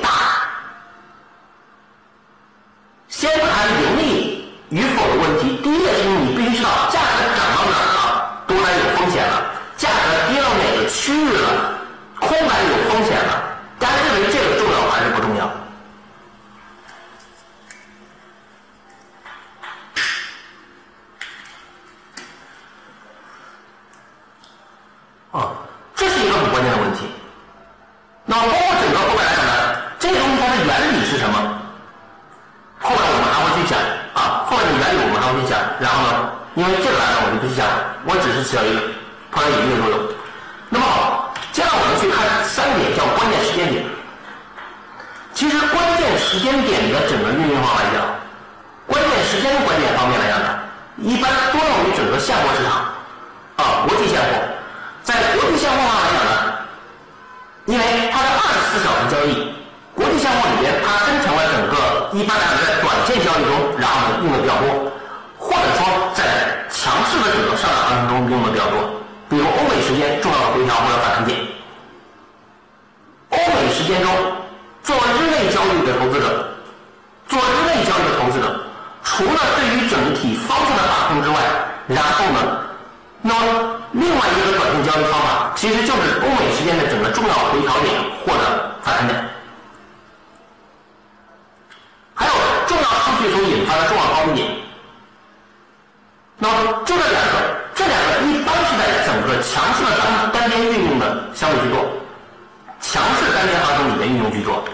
[104.27, 104.65] 行情里面运用居多。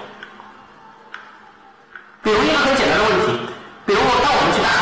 [2.22, 3.38] 比如一个很简单的问题，
[3.84, 4.80] 比如当我们去打开，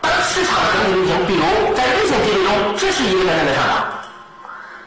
[0.00, 1.42] 当市场的整体运行，比如
[1.74, 3.84] 在日线级别中，这是一个单边的上涨，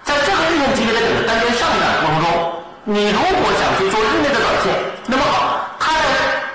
[0.04, 4.74] 在这个日线级别的整个单边上涨过程中，你如果想去做日内的短线，
[5.06, 5.60] 那么好。
[5.80, 6.00] 它在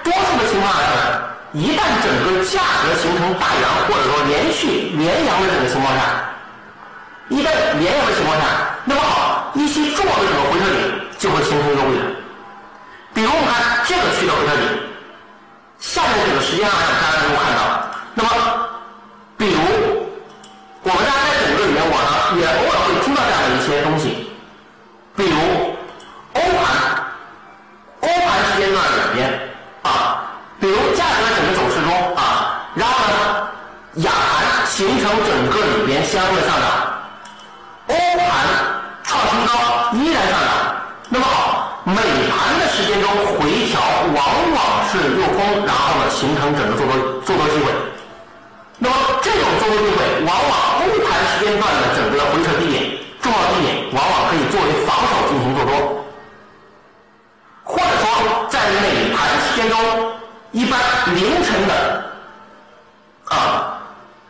[0.02, 1.20] 多数的情况下呢，
[1.52, 6.00] 一旦整个价格形成大阳或者说连续连阳的这个情况下，
[7.28, 8.44] 一旦连阳的情况下，
[8.88, 10.80] 那么好，一些重要的这个回撤点
[11.18, 12.16] 就会形成一个位置。
[13.18, 14.78] 比如我们看这个区的回撤点，
[15.80, 17.90] 下面这个时间上大家能够看到。
[18.14, 18.30] 那么，
[46.56, 46.92] 整个做多
[47.26, 47.72] 做多机会。
[48.78, 55.72] 那么这种做多机会，往往欧盘时间段的整个回撤低点、重要低点，往往可以作为防守进行做多，
[57.64, 59.76] 或者说在美盘时间中。
[60.50, 60.80] 一般
[61.14, 61.74] 凌晨的
[63.26, 63.78] 啊，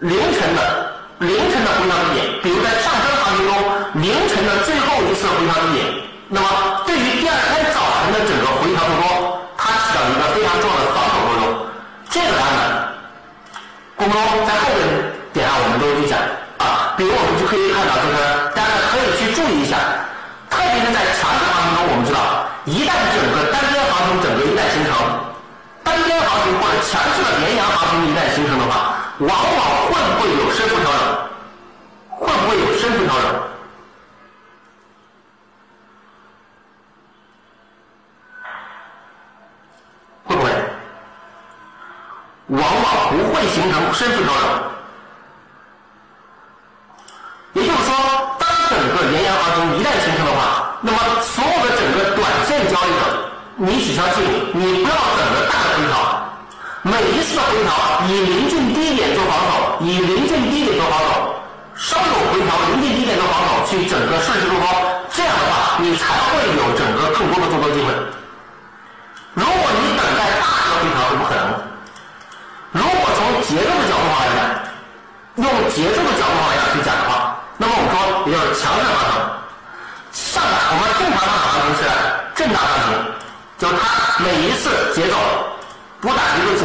[0.00, 3.54] 凌晨的凌晨的回调低点，比如在上升行情中
[4.02, 5.86] 凌晨的最后一次回调低点，
[6.28, 11.17] 那么对于第二天早晨的整个回调做多，它起到一个非常重要的防守。
[12.10, 12.72] 这个案子，
[13.96, 16.18] 公众在后边点上我们都会去讲
[16.58, 16.94] 啊。
[16.96, 18.16] 比如我们就可以看到，就是
[18.56, 19.76] 大家可以去注意一下，
[20.48, 24.92] 特别是在强势行情中，我们知道一旦整个单边行情整个一旦形成。
[25.84, 31.00] 单边行情或者强势的连阳行情一旦形成的话，往往会不会有深幅调整？
[32.10, 33.28] 会不会有深幅调整？
[40.24, 40.50] 会不会？
[42.48, 44.44] 往往不会形成深幅调整。
[47.54, 47.90] 也就是说，
[48.38, 53.28] 当整个连阳行情一旦形成的话，那么所有的整个短线交易者。
[53.60, 55.98] 你只需要记住，你不要等着大的回调，
[56.82, 57.74] 每一次回调
[58.06, 61.34] 以临近低点做防守，以临近低点做防守，
[61.74, 64.64] 稍有回调临近低点做防守，去整个顺势做多，
[65.10, 67.90] 这样的话你才会有整个更多的做多机会。
[69.34, 71.58] 如果你等待大的回调是不可能的。
[72.70, 74.40] 如果从节奏的角度上来讲，
[75.42, 81.90] 用节奏的角度上来讲去讲的话，那么我们说也就是强势行情，上涨我们正常上涨行情是
[82.36, 83.18] 震荡行情。
[83.58, 85.16] 就是它每一次节奏
[86.00, 86.57] 拨打一个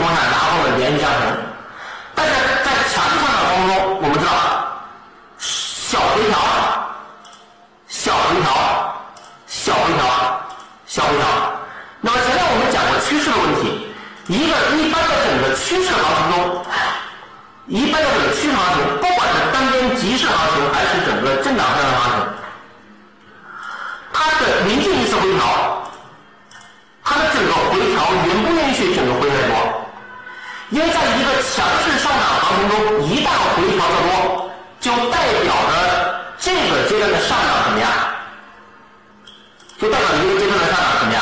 [39.83, 41.21] 就代表一个阶段的上涨怎么样？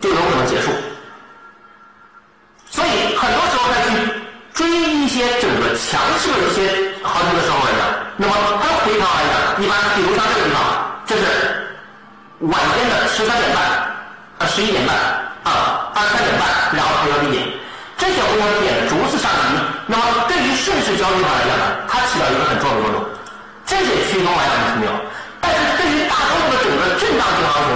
[0.00, 0.70] 就有可能结束。
[2.70, 3.90] 所以很多时候再去
[4.54, 7.80] 追一些整个强势的一些行情的时候来讲，
[8.16, 9.62] 那么它回调来讲。
[9.62, 10.58] 一般，比如像这个地方，
[11.04, 11.22] 这是
[12.40, 13.62] 晚间的十三点半，
[14.38, 14.96] 啊十一点半，
[15.44, 17.46] 啊二十三点半，然后回调低点，
[17.98, 23.04] 这些回调点逐次上移，那么对于顺势交易上来讲呢，它起到一个很重要的作用。
[23.66, 24.92] 这些区中来讲是没有，
[25.40, 27.70] 但是对于大多数的整个震荡性行情，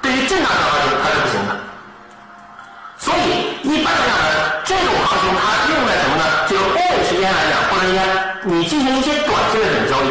[0.00, 1.50] 对于震荡性行情它是不行的。
[2.98, 4.28] 所以一般来讲呢，
[4.64, 6.24] 这种行情它用在什么呢？
[6.48, 8.00] 就是欧美时间来讲，或者应该
[8.44, 10.08] 你进行一些短线的这种交易。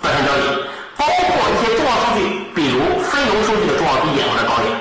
[0.00, 0.42] 短线交易
[0.96, 4.72] 包括一些重要数据，比如非农数据的重要低点或者高点，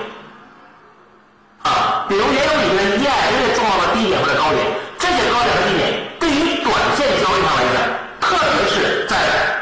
[1.63, 4.63] 啊，比如原油里面 EIA 重要的低点或者高点，
[5.09, 5.81] 这些高点的低点
[6.19, 7.77] 对于短线交易上来讲
[8.21, 9.17] 特别是在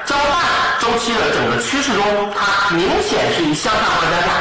[0.05, 2.03] 较大周期的整个趋势中
[2.35, 4.31] 它明显是以向上为加价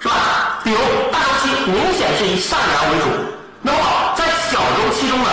[0.00, 0.58] 是吧？
[0.64, 0.78] 比如
[1.12, 3.06] 大周期明显是以上扬为主
[3.60, 3.78] 那么
[4.16, 5.30] 在小周期中的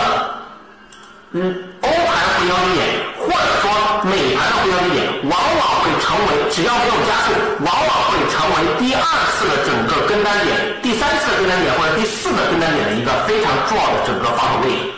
[1.32, 1.98] 嗯欧盘
[2.38, 2.86] 回调低点
[3.18, 3.69] 或者说
[4.06, 7.34] 美盘的回调低点，往往会成为只要没有加速，
[7.66, 14.94] 往往会成为第二次的整个跟单点、第三次的跟单点或者第四的跟单点的一个非常重要的整个防守位。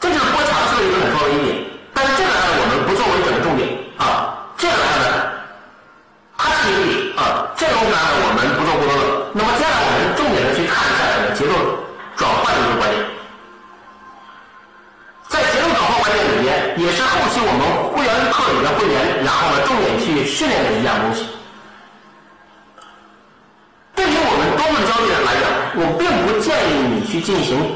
[0.00, 1.56] 这就是波强势的一个很重要的一点。
[1.92, 3.68] 但是这个呢，我们不作为整个重点
[3.98, 5.32] 啊，这个呢，
[6.36, 9.02] 它是一个点啊，这个东西呢，我们不做过多的。
[9.34, 9.77] 那么接下来
[27.28, 27.67] 议你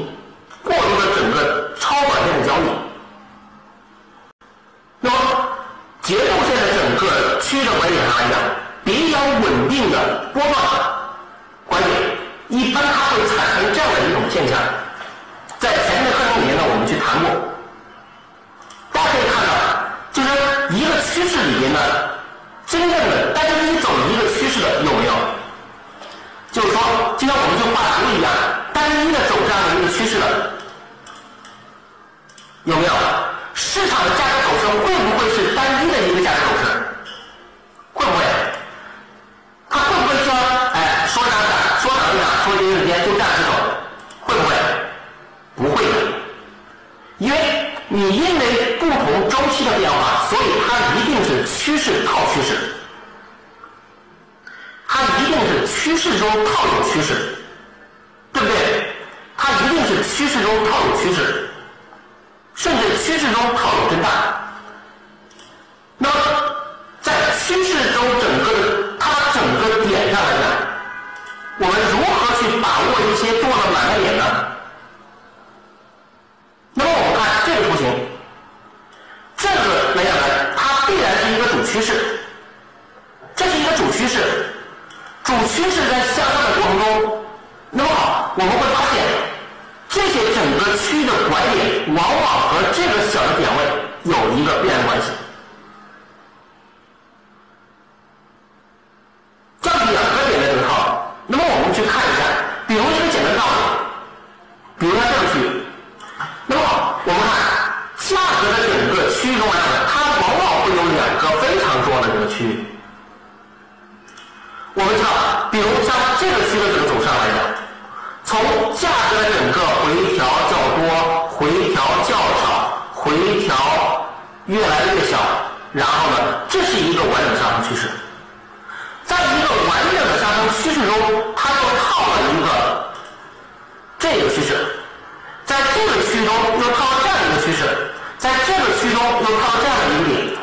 [138.83, 140.35] 其中又套了这样的一个点。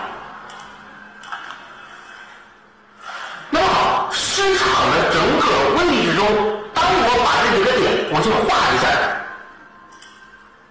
[3.51, 5.45] 那么好，市场的整个
[5.77, 6.25] 位置中。
[6.73, 8.89] 当我把这几个点我去画一下，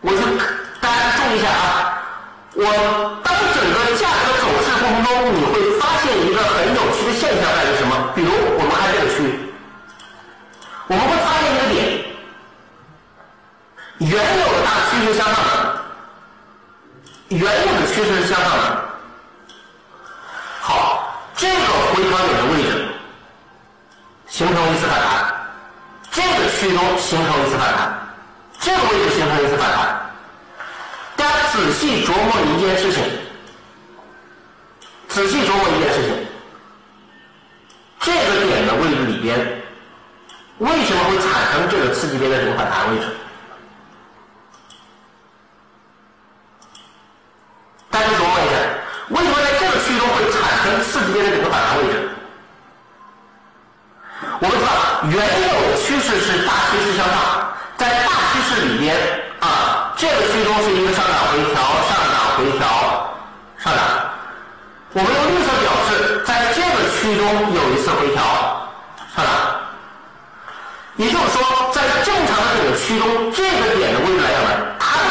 [0.02, 0.18] 我就
[0.82, 2.02] 大家注意一下啊！
[2.56, 2.66] 我
[3.24, 7.94] 当整个价格走势过程中，你会发现一个很有趣的现象在于什么？
[8.16, 9.54] 比如我们看这个区域，
[10.88, 11.78] 我们会发现一个点，
[14.10, 15.38] 原有的大趋势向上，
[17.40, 18.84] 原有的趋势是向上的。
[20.60, 21.54] 好，这个
[21.94, 22.86] 回调点的位置
[24.28, 25.34] 形成一次反弹。
[26.12, 27.98] 这个区中形成一次反弹，
[28.60, 30.12] 这个位置形成一次反弹。
[31.16, 33.02] 大家仔细琢磨一件事情，
[35.08, 36.28] 仔细琢磨一件事情，
[38.02, 39.40] 这个点的位置里边，
[40.58, 43.06] 为什么会产生这个次级别的这个反弹位置？
[47.90, 48.56] 大家琢磨一下，
[49.10, 52.10] 为什么在这个区域中会产生次级别的这个反弹位置？
[54.42, 54.70] 我们知道，
[55.10, 58.96] 原有的趋势是大趋势向上，在大趋势里边
[59.40, 62.68] 啊，这个区中是一个上涨回调，上涨回调，
[63.58, 63.82] 上涨。
[64.94, 68.22] 我们用绿色表示，在这个区中有一次回调，
[69.16, 69.34] 上涨。
[70.96, 74.52] 也就是说，在正常的这个区中，这个点的位置来讲呢，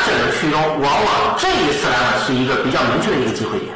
[0.06, 3.58] 这个区域中往往这一次来讲是一个比较明确的一个机会。
[3.58, 3.74] 点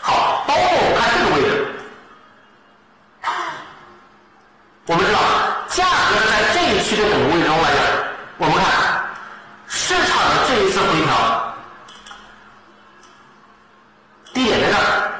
[0.00, 1.66] 好包括我们看这个位置
[4.86, 5.18] 我们知道
[5.68, 7.82] 价格在这一区的整个位置中来讲
[8.38, 9.04] 我们看
[9.66, 11.54] 市场的这一次回调
[14.34, 15.12] 低点在这儿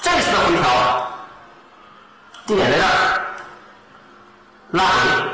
[0.00, 1.12] 这次的回调
[2.46, 3.20] 低点在这儿
[4.70, 5.27] 拉回。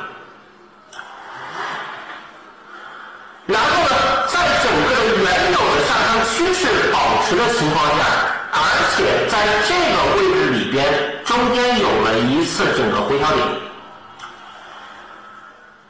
[7.34, 8.04] 持的情况下，
[8.52, 8.56] 而
[8.94, 9.34] 且在
[9.66, 10.86] 这个位置里边
[11.24, 13.44] 中间有了一次整个回调点，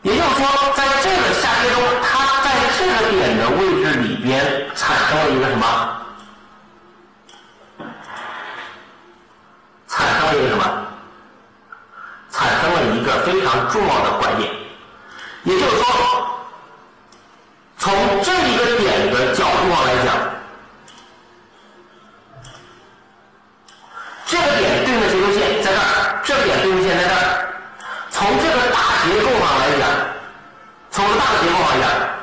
[0.03, 5.67] 也就是说，在这个下跌中，它在这个点的位置里边产生了一个什么？
[9.87, 10.65] 产生了一个什么？
[12.31, 14.51] 产生了一个非常重要的拐点，
[15.43, 15.85] 也就是说，
[17.77, 17.93] 从
[18.23, 20.17] 这一个点的角度上来讲，
[31.37, 32.14] 从大的结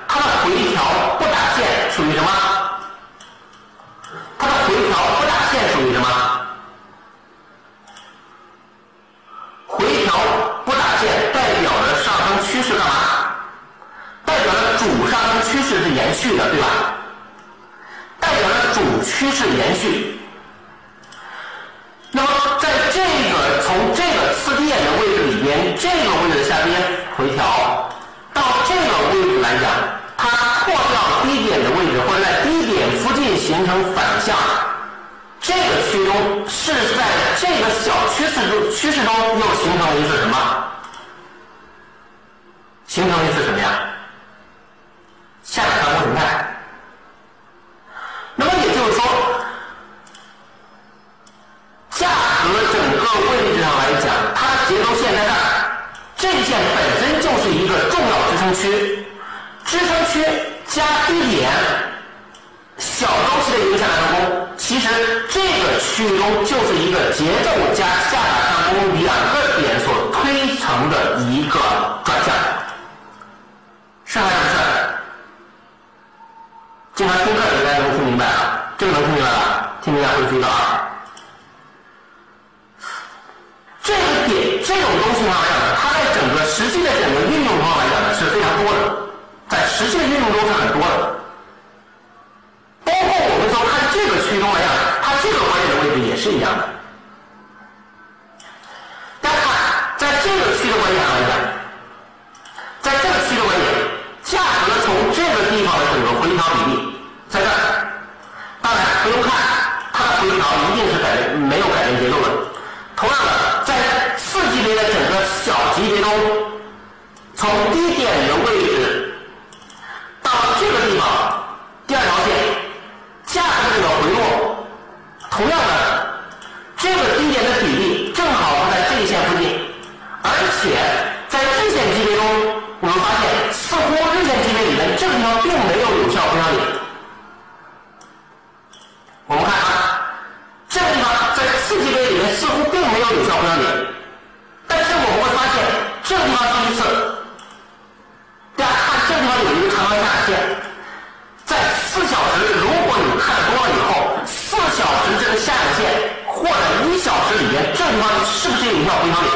[157.92, 159.32] 地方是不是有效回调点？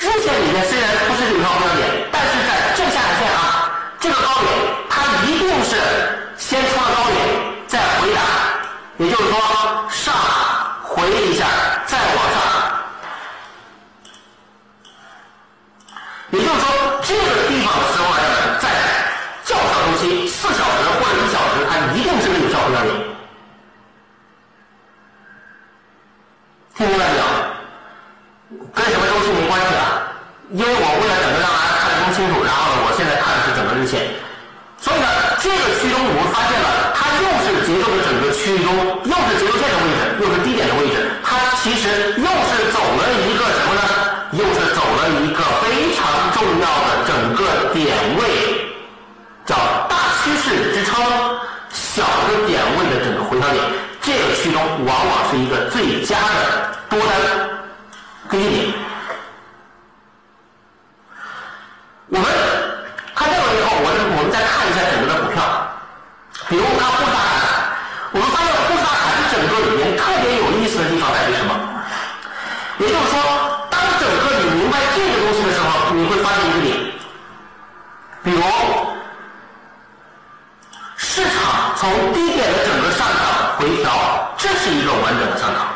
[0.00, 4.48] 日线里面虽然不是有效回调点，但是在正下影线啊，这个高点
[4.90, 5.76] 它一定是
[6.36, 7.18] 先出高点
[7.66, 8.20] 再回打，
[8.98, 9.34] 也就是说
[9.88, 10.14] 上
[10.82, 11.46] 回一下
[33.80, 34.00] 看的是整个日线。
[34.80, 35.06] 所以呢，
[35.40, 38.68] 这个区中我们发现了，它又是节奏的整个区域中，
[39.04, 43.80] 又是节奏线的位置，又是低点的位置，它其实又是走了一个什么呢？
[44.32, 48.22] 又是走了一个非常重要的整个点位。
[49.46, 49.56] 叫
[49.88, 50.94] 大趋势支撑，
[51.72, 53.64] 小的点位的整个回调点，
[54.00, 57.10] 这个区中往往是一个最佳的多单
[58.28, 58.72] 根据点。
[62.08, 62.24] 我们
[66.50, 67.70] 比如它护沙盘，
[68.10, 71.54] 我们发现护沙盘整个里边特别有意思的地方在于什么？
[72.78, 73.14] 也就是说，
[73.70, 76.76] 当整个你明白这个东西的时候，你会发现一个点。
[78.24, 78.42] 比如，
[80.96, 85.70] 市场从低点的整个上涨回调，这是一个完整的上涨。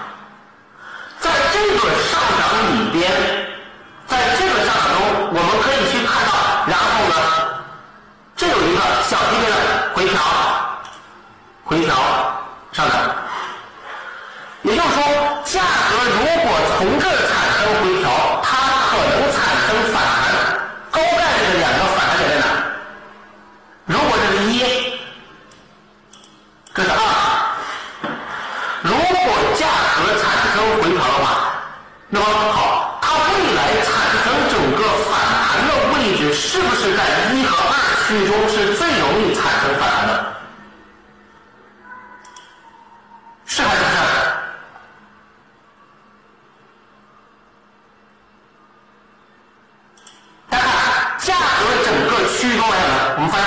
[1.21, 3.13] 在这个上涨里边，
[4.09, 7.15] 在这个上涨中，我们可以去看到，然后呢，
[8.35, 9.55] 这有一个小级别的
[9.95, 10.19] 回调。
[11.65, 11.95] 回调
[12.73, 13.01] 上涨。
[14.63, 15.03] 也就是说，
[15.45, 15.61] 价
[15.91, 18.07] 格如果从这儿产生回调，
[18.43, 18.49] 它
[18.89, 19.37] 可能产
[19.67, 20.25] 生反弹。
[20.91, 22.47] 高概率的两个反弹点在哪？
[23.87, 24.55] 如果这是一，
[26.75, 26.97] 这是二。
[28.83, 31.27] 如果价格产生回调的话，
[32.09, 33.89] 那么好，它未来产
[34.23, 35.13] 生整个反
[35.49, 37.01] 弹的位置是不是在
[37.33, 37.73] 一和二
[38.07, 40.13] 区中是最容易产生反弹的？
[43.55, 43.95] 是还是不是？
[50.51, 53.47] 大家看，价格整个区域中来讲，我们发现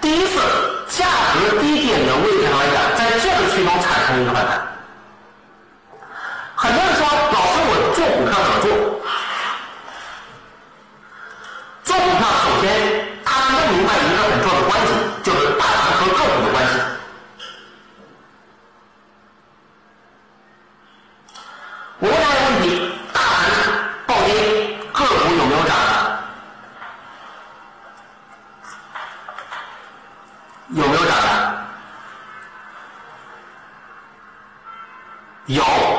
[0.00, 0.38] 第一次
[0.86, 4.62] 价格低点的位置上来讲，在这个区域中产生一个反弹。
[6.54, 8.70] 很多人说，老师，我做股票怎么做？
[11.82, 12.70] 做股票首先，
[13.24, 14.94] 他们要明白一个很重要的关系。
[35.50, 35.89] 有。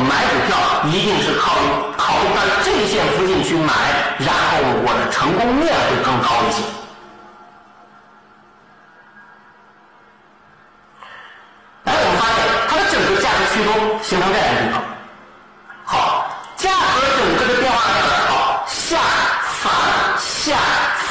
[0.00, 3.72] 买股票一定是考虑考虑在这一线附近去买，
[4.18, 6.62] 然后我的成功率会更高一些。
[11.84, 12.36] 哎，我们发现
[12.68, 13.68] 它的整个价值区中
[14.02, 14.76] 形成这样一个地方。
[15.84, 15.94] 好，
[16.56, 18.98] 价格整个的变化量好，下
[19.60, 19.72] 反
[20.18, 20.56] 下。
[20.98, 21.07] 反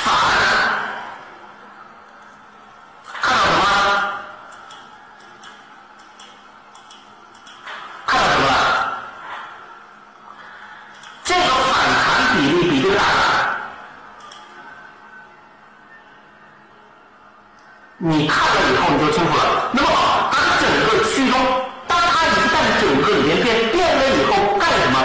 [17.99, 19.71] 你看了以后你就清楚了。
[19.73, 19.87] 那么
[20.31, 21.39] 它整个区中，
[21.87, 24.95] 当它一旦整个里面变变了以后，干什么？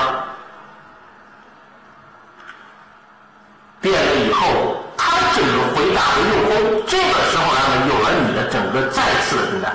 [3.80, 6.50] 变了以后，它整个回答的诱惑，
[6.86, 9.74] 这个时候来了，有了你的整个再次的。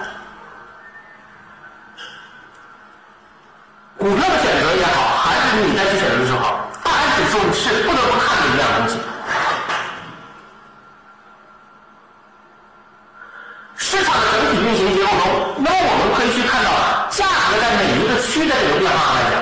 [3.97, 4.56] 股票的选
[13.97, 15.25] 市场的整体运行结构中，
[15.57, 16.69] 那么我们可以去看到，
[17.09, 19.41] 价格在每一个区的这个变化来讲，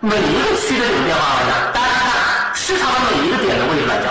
[0.00, 4.08] 每一个区的这个变化来讲，大家看市场的每一个点的位置来讲，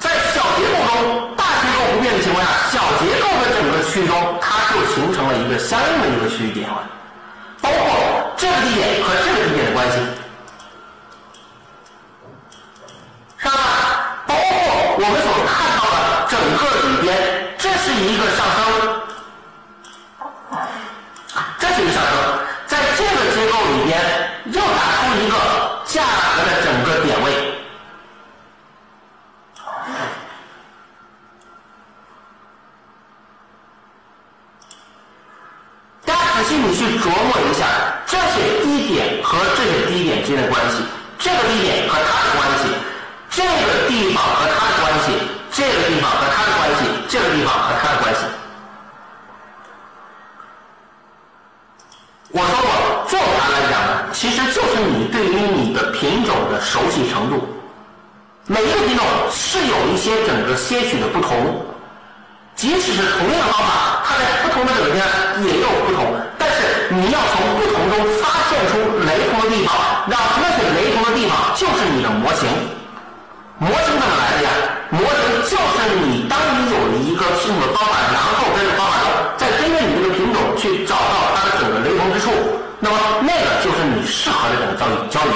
[0.00, 6.80] 在小结构中，大结构不变的情况下，小结构的整个区域中，它就形成了一个相应的一个区域点位。
[7.60, 10.00] 包括这个地点和这个地点的关系，
[18.02, 18.64] 一个上升，
[21.58, 22.12] 这是一个上升，
[22.66, 23.92] 在这个结构里边
[24.46, 24.66] 又打
[24.98, 25.36] 出一个
[25.84, 27.26] 价格的整个点位。
[36.04, 37.64] 大家仔细你去琢磨一下
[38.04, 40.82] 这些低点和这些低点之间的关系，
[41.18, 42.64] 这个低点和它的关系，
[43.30, 45.06] 这个地方和它的关系，
[45.52, 48.20] 这个地方和它的关系，这个地方和它的关系。
[52.30, 57.46] 我说过，做盘来讲呢，其实就是你对于你的品种的熟悉程度。
[58.46, 61.62] 每一个品种是有一些整个些许的不同。
[62.56, 65.04] 即使是同样的方法，它在不同的整天
[65.44, 69.76] 也有不同，但是你要从不同中发现出雷同的地方，
[70.08, 72.48] 让那些雷同的地方就是你的模型。
[73.62, 74.50] 模型怎么来的呀？
[74.90, 78.98] 模型就是你当你有了一个系统的方法，然后跟着方法
[79.36, 82.32] 再跟着你这个品种去找到它的整个雷同之处，
[82.80, 85.30] 那么那个就是你适合的整个交易交易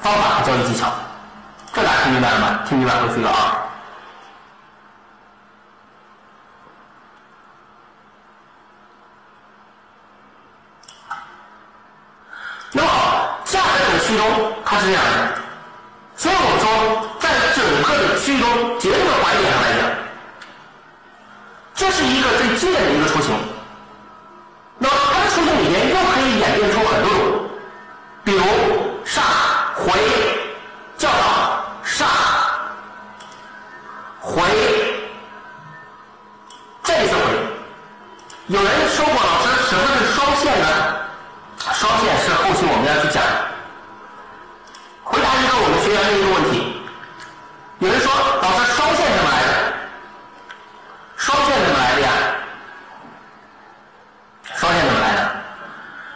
[0.00, 0.92] 方法和交易技巧。
[1.72, 2.58] 这大家听明白了吗？
[2.68, 3.34] 听明白会飞个二。
[12.72, 12.88] 那么，
[13.44, 15.41] 价格这个区中它是这样的，
[16.22, 19.90] 所以我说，在整个的区中结构的环节上来讲，
[21.74, 23.34] 这是一个最基本的一个雏形。
[24.78, 27.50] 那么它的雏形里面又可以演变出很多种，
[28.22, 28.44] 比如
[29.04, 29.24] 上
[29.74, 29.98] 回
[30.96, 31.10] 叫
[31.82, 32.06] 上
[34.20, 34.42] 回
[36.84, 37.20] 这一次回，
[38.46, 40.66] 有人说过老师什么是双线呢？
[41.74, 43.41] 双线是后期我们要去讲。
[45.12, 46.72] 回答一个我们学员的一个问题，
[47.80, 48.10] 有人说
[48.40, 49.52] 老师双线怎么来的？
[51.18, 52.08] 双线怎么来的呀？
[54.56, 55.20] 双线怎么来的？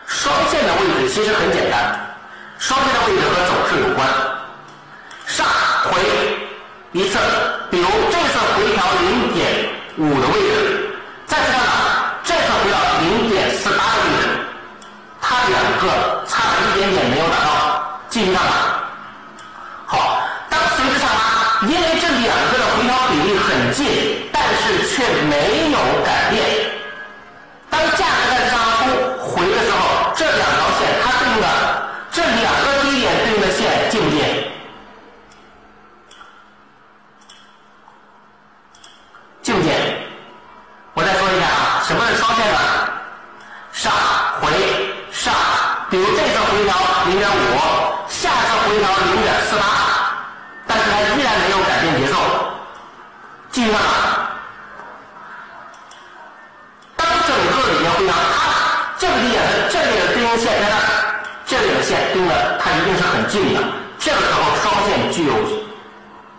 [0.06, 1.92] 双线的位置其实很简单，
[2.58, 4.08] 双线的位置和走势有关。
[5.26, 5.44] 上
[5.92, 6.00] 回
[6.92, 7.18] 一次，
[7.70, 9.68] 比如这次回调零点
[9.98, 10.96] 五的位置，
[11.26, 11.68] 再次上涨，
[12.24, 14.24] 这次回到零点四八的位置。
[15.20, 18.85] 它两个差了一点点没有达到，继续上涨。
[19.86, 26.42] 好，当随之上拉，因为这两个的回调比例很近，但是却没有改变。
[27.70, 28.84] 当价格在上出
[29.24, 31.46] 回的时候，这两条线它对应的
[32.10, 34.18] 这两个低点对应的线近不近？
[39.42, 39.72] 近不近？
[40.94, 42.58] 我再说一下啊，什么是双线呢？
[43.72, 43.92] 上
[53.76, 54.26] 继续上涨。
[56.96, 58.38] 当整个里面回调，它
[58.98, 60.74] 这个地点的这里的对应线在那，
[61.46, 63.60] 这里的线对应的它一定是很近的。
[63.98, 65.34] 这个时候双线具有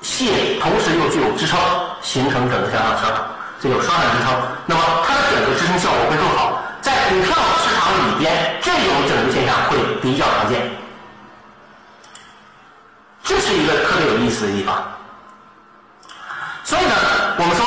[0.02, 1.60] 线，同时又具有支撑，
[2.02, 3.28] 形成整个向上上涨，
[3.60, 4.34] 这有双向支撑，
[4.66, 6.64] 那么它的整个支撑效果会更好。
[6.82, 10.72] 在股票市场里边，这种整个现象会比较常见，
[13.24, 14.97] 这是一个特别有意思的地方。
[16.68, 16.94] 所以呢，
[17.40, 17.64] 我们说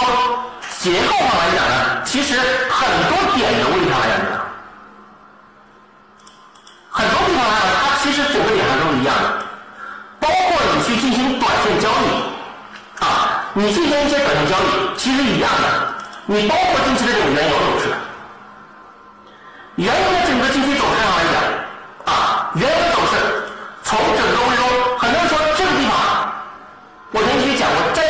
[0.79, 2.37] 结构上来讲呢，其实
[2.69, 4.21] 很多点的位置上来讲，
[6.91, 9.41] 很多地方来讲，它其实整个点上都是一样的。
[10.21, 14.69] 包括你去进行短线交易啊，你进行一些短线交易，
[14.99, 15.95] 其实一样的。
[16.27, 17.89] 你包括近期的这种原油走势。
[19.77, 23.49] 原油的整个近期走势上来讲，啊，原油走势
[23.83, 24.69] 从整个回中，
[24.99, 25.97] 很多人说这个地方，
[27.13, 28.07] 我前期讲过，在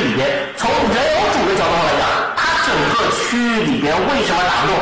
[0.00, 2.02] 里边，从原油主的角度上来讲，
[2.36, 4.74] 它整个区域里边为什么打不动？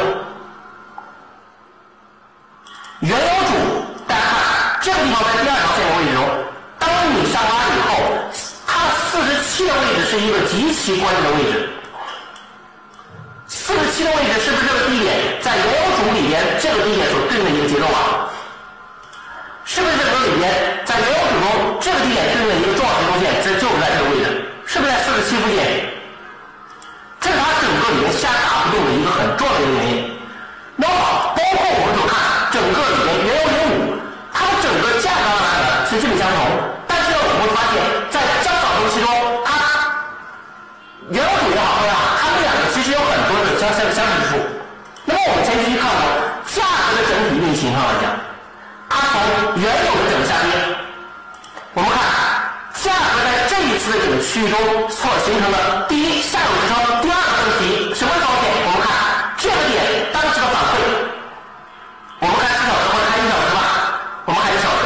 [3.00, 3.52] 原油主，
[4.06, 6.20] 大家看这个地方在第二条线的位置中，
[6.78, 7.90] 当你上拉以后，
[8.66, 8.70] 它
[9.10, 11.68] 四十七的位置是一个极其关键的位置。
[13.46, 18.28] 四十七的位置是不是这个低点在原有主里边这个低点所对应的一个节奏啊？
[19.64, 20.50] 是不是这个里边
[20.84, 24.37] 在原有主中这个低点对应的一个重要节奏线，这就是在这个位置，
[24.70, 25.56] 是不是在四十七附近？
[27.18, 30.12] 这是它整个里面下打不动的一个很重要的一个原因。
[30.76, 30.92] 那么，
[31.32, 33.96] 包括我们所看整个里面原有零五，
[34.28, 36.36] 它的整个价格来呢是基本相同，
[36.86, 37.80] 但是呢我们会发现，
[38.12, 39.08] 在较早周期中，
[39.40, 39.56] 它
[41.08, 41.96] 原有组也好，对吧？
[42.20, 44.32] 它们两个其实有很多的相相相似之处。
[45.08, 46.04] 那么我们先继续看呢，
[46.44, 48.12] 价格的整体运行上来讲，
[48.92, 49.16] 它从
[49.64, 50.07] 原有的
[53.88, 54.58] 在这一次的整个区域中
[54.90, 58.52] 所形成的第一下有支撑，第二个问题什么高点？
[58.66, 60.76] 我们看这个点当时的反馈，
[62.20, 63.58] 我们看四小时或者看一小时吧，
[64.26, 64.84] 我们看一小时，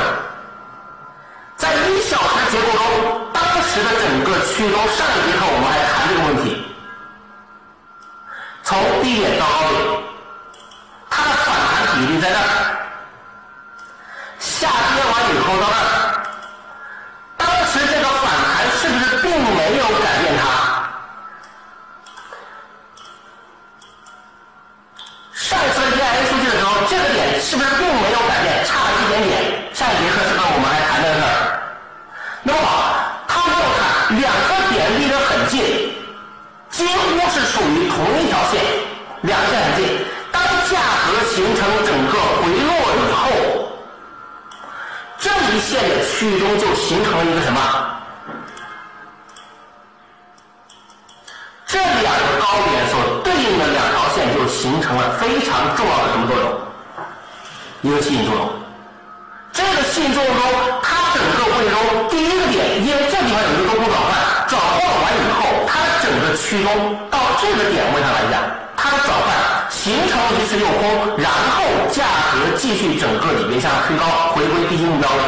[1.56, 2.82] 在一小时结构中，
[3.32, 6.62] 当时的整个区域中，上一节课我们还谈这个问题，
[8.62, 9.82] 从低点到高点，
[11.10, 12.40] 它的反弹比例在这儿，
[14.38, 16.01] 下跌完以后到那儿，
[18.82, 20.42] 是不是并没有改变它？
[25.32, 29.72] 上次 EIA 数据的时候，这个点是不是并没有改变，差了一点点？
[29.72, 31.62] 上一节课是不是我们还谈到这儿？
[32.42, 35.62] 那么好，它没有看两个点离得很近，
[36.70, 38.60] 几乎是属于同一条线，
[39.22, 39.86] 两个线很近。
[40.32, 40.74] 当价
[41.06, 43.22] 格形成整个回落以后，
[45.20, 47.60] 这一线的区域中就形成了一个什么？
[52.52, 56.44] 高点所对应的两条线就形成了非常重要的什么作用？
[57.80, 58.44] 一个吸引作用。
[59.52, 60.44] 这个吸引作用中，
[60.84, 61.80] 它整个过程中
[62.12, 64.12] 第一个点，因为这地方有一个多空转换，
[64.52, 66.68] 转换完以后，它整个区中
[67.08, 68.44] 到这个点位上来讲，
[68.76, 69.32] 它的转换
[69.72, 72.04] 形成了一次诱空，然后价
[72.36, 74.04] 格继续整个里面向上推高，
[74.36, 75.20] 回归第一目标位。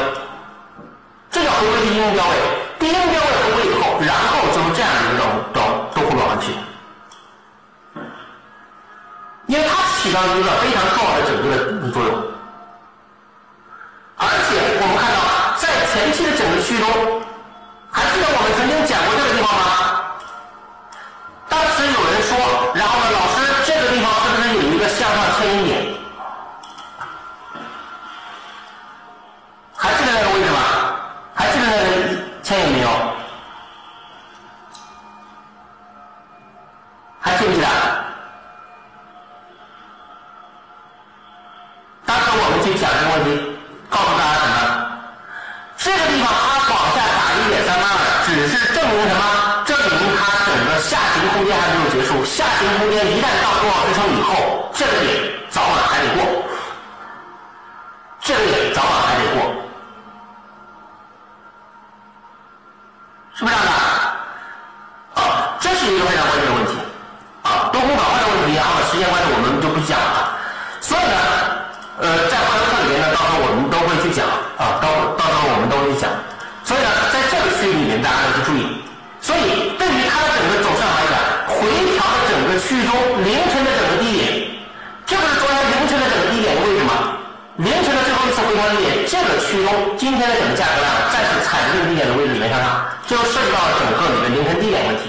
[1.32, 2.36] 这叫回归第一目标位。
[2.78, 5.24] 第一目标位回归以后，然后就是这样的一个转
[5.54, 5.64] 转
[5.94, 6.52] 多空转换区，
[9.46, 11.44] 因为它起到一个非常重要的整个
[11.82, 12.12] 的作用。
[14.16, 15.18] 而且我们看到，
[15.58, 16.86] 在前期的整个区中，
[17.90, 19.62] 还记得我们曾经讲过这个地方吗？
[21.48, 22.36] 当时有人说，
[22.74, 25.94] 然后呢，老师这个地方是不是有一个向上牵引点？
[29.76, 30.58] 还记得那个位置吗？
[31.34, 31.82] 还记得那个
[32.42, 32.88] 牵引没有？
[37.20, 37.93] 还记不记得？
[53.24, 55.08] 旦到多少支撑以后，这个点
[55.50, 56.44] 早晚还得过，
[58.20, 59.38] 这个点早晚还得过，
[63.34, 63.72] 是不是这样的？
[65.20, 66.72] 啊，这是一个非常关键的问题
[67.42, 70.36] 啊，多空转换的问题，然后呢，时间关系我们就不讲了。
[70.80, 71.16] 所以呢，
[72.00, 74.26] 呃，在会员课里面呢，到时候我们都会去讲
[74.60, 76.10] 啊，到到时候我们都会去讲。
[76.64, 78.84] 所以呢，在这个区域里面，大家要去注意。
[79.20, 81.16] 所以对于它的整个走势来讲，
[81.64, 82.92] 回调的整个区域中，
[83.24, 84.52] 凌晨的整个低点，
[85.06, 87.16] 这不是昨天凌晨的整个低点的位置吗？
[87.56, 95.08] 凌晨的最后一次回调低点，这个区域中，今天的整个价格量再次踩这个低点的位置里面向上，这就涉及到了整个你的凌晨低点问题。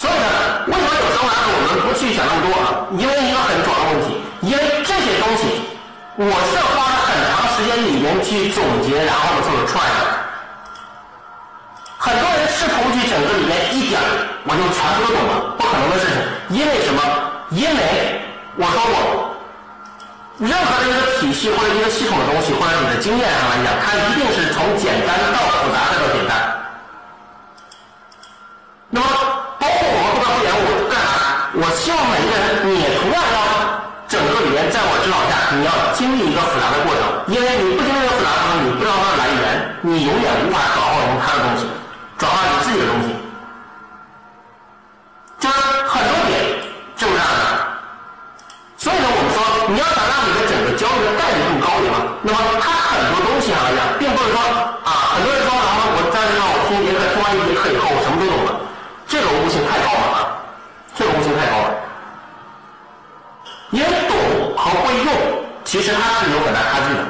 [0.00, 0.26] 所以呢，
[0.64, 2.88] 为什么有时候呢我们不去想那么多啊？
[2.96, 4.16] 因为一个很主要的问题，
[4.48, 5.44] 因为这些东西
[6.16, 10.19] 我是花了很长时间里面去总结，然后呢做出来的。
[12.60, 13.98] 很多人试图去整个里面一点
[14.44, 16.16] 我就全部都懂了，不可能的事情。
[16.50, 17.00] 因为什么？
[17.50, 17.80] 因为
[18.56, 19.32] 我说过，
[20.38, 26.36] 任何的一个体系或者一个系统的东西，或者你的经验上来讲，它一定是从简单到复杂再到简单。
[28.90, 29.06] 那么，
[29.56, 31.48] 包括我们后边会员，我干啥？
[31.56, 33.38] 我希望每一个人，你同样要
[34.04, 39.44] 整个里面，在我指导下，你要经历一个复杂的过程，因为你不经历一个复杂的过程，你不知道它的来源，
[39.80, 41.62] 你永远无法转化成它的东西，
[42.20, 43.08] 转化你自己的东西。
[45.40, 45.56] 就是
[45.88, 46.36] 很多点
[47.00, 47.40] 就是这样的。
[48.76, 49.40] 所以呢，我们说，
[49.72, 54.36] 你要想让你的整个交易的概率更高一点，那么它很多东西上来讲，并不是说
[54.84, 58.60] 啊，很多人说，然后我在这让我听一节课，听完一节课以后，我什么都懂了。
[59.08, 60.16] 这个悟性太高了啊！
[60.96, 61.68] 这个悟性太高了，
[63.72, 64.12] 因为懂
[64.56, 65.08] 和会用，
[65.64, 67.00] 其实它是有很大差距的。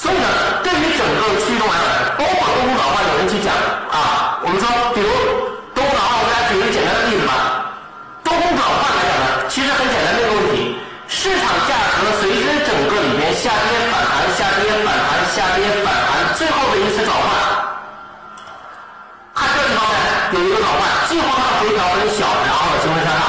[0.00, 0.24] 所以呢，
[0.64, 3.52] 对于整个区域中来讲，包括多空转换，有人去讲
[3.92, 4.64] 啊，我们说，
[4.96, 5.12] 比如
[5.76, 7.68] 多空转换，我给大家举一个简单的例子吧。
[8.24, 17.28] 多空转换来讲呢，其实很简单的一个问题，市场价格随之整个里面下跌、反弹、下跌、反弹、下跌、反弹，最后的一次转换，
[19.36, 20.00] 看这个地方呢
[20.32, 20.80] 有一个转换，
[21.12, 23.28] 最后它的回调很小，然后呢形成向上。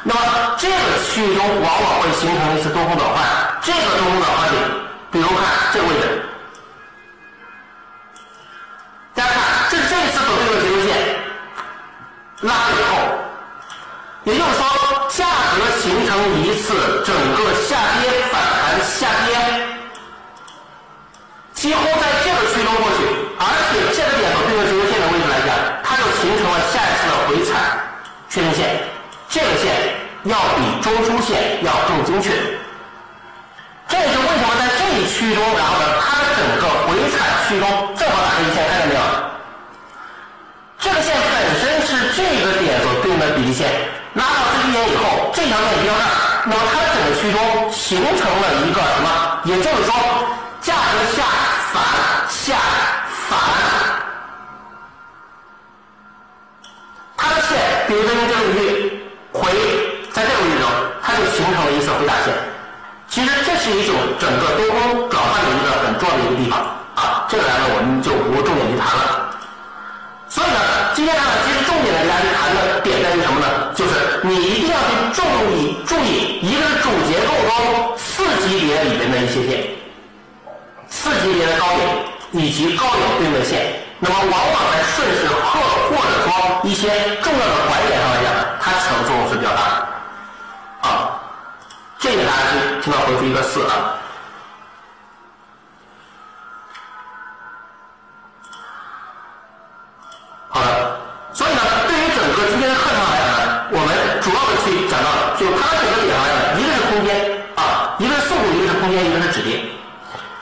[0.00, 3.20] 那么这个区域中往往会形成一次多空转换，
[3.60, 4.56] 这个多空转换点，
[5.16, 5.38] 比如看
[5.72, 6.22] 这个位置。
[9.14, 9.40] 大家看，
[9.70, 10.92] 这是这一次走这个结构线
[12.42, 12.92] 拉以后，
[14.24, 14.60] 也就是说，
[15.08, 15.24] 价
[15.56, 16.74] 格形成一次
[17.06, 19.32] 整个下跌、反弹、下跌，
[21.54, 27.56] 几乎在这个区中过去，而且这个点走这个结构线的位置来讲，它就形成了下一次的回踩
[28.28, 28.84] 确认线，
[29.30, 32.55] 这个线要比中枢线要更精确。
[33.88, 37.14] 这也是为什么在这一区中，然后呢，它的整个回踩
[37.48, 39.00] 区中正好打这一线，看见没有？
[40.78, 43.70] 这个线本身是这个点所对应的比例线，
[44.14, 49.40] 拉到这一点以后，这条线移到这儿，那么它的整个区中形成了一个什么？
[49.44, 49.94] 也就是说，
[50.60, 51.22] 价格下
[51.72, 51.74] 反
[52.28, 52.56] 下
[53.28, 53.38] 反，
[57.16, 57.56] 它的线，
[57.86, 59.02] 比如说用这个域
[59.32, 59.50] 回，
[60.12, 60.68] 在这个位置中，
[61.02, 62.34] 它就形成了一次回打线。
[63.08, 66.60] 其实这是一种整个多空转换的一个很重要的一个地方
[66.94, 69.30] 啊，这个来呢我们就不重点去谈了。
[70.28, 70.58] 所以呢，
[70.94, 73.72] 今天呢，其实重点来给大家去谈的点在于什么呢？
[73.74, 75.22] 就是你一定要去注
[75.54, 79.64] 意注意，一个是主结构中次级别里边的一些线，
[80.90, 81.88] 次级别的高点
[82.32, 85.56] 以及高点对应的线，那么往往在顺势或
[85.88, 86.90] 或者说一些
[87.22, 88.28] 重要的拐点上来讲，
[88.60, 91.15] 它起的作用是比较大的啊。
[91.98, 93.94] 这个大家听听到回复一个四啊。
[100.48, 101.00] 好的，
[101.32, 103.88] 所以呢，对于整个今天的课程来讲呢，我们
[104.22, 107.08] 主要的去讲到，就它的整个点上来讲，一个是空间
[107.56, 109.64] 啊，一个是速度，一个是空间，一个是止跌。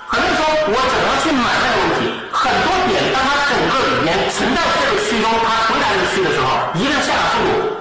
[0.06, 7.74] 很多人说我怎么去买卖的问题，很多点当它整个里面存在这个区中，它回答这个区的时候，一个是下打速度，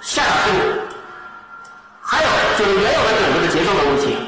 [0.00, 0.60] 下打速度，
[2.10, 2.26] 还有
[2.58, 4.18] 就是原有的整个的节奏的问题。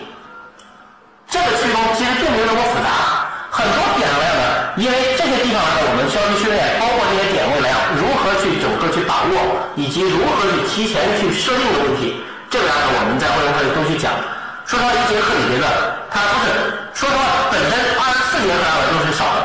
[1.26, 4.44] 这个区中其实并没有那么复杂，很多点位呢，
[4.78, 9.34] 因为这些地方呢，我们需要去训练，包括这些点位来讲，如何去整个去把握，
[9.74, 14.14] 以及如何去提前去设定的问题，这个呢，我们在会员课里都去讲。
[14.62, 15.66] 说实话，一节课里边呢，
[16.06, 16.54] 它不是
[16.94, 19.38] 说实话，本身二十四节课来讲都是少的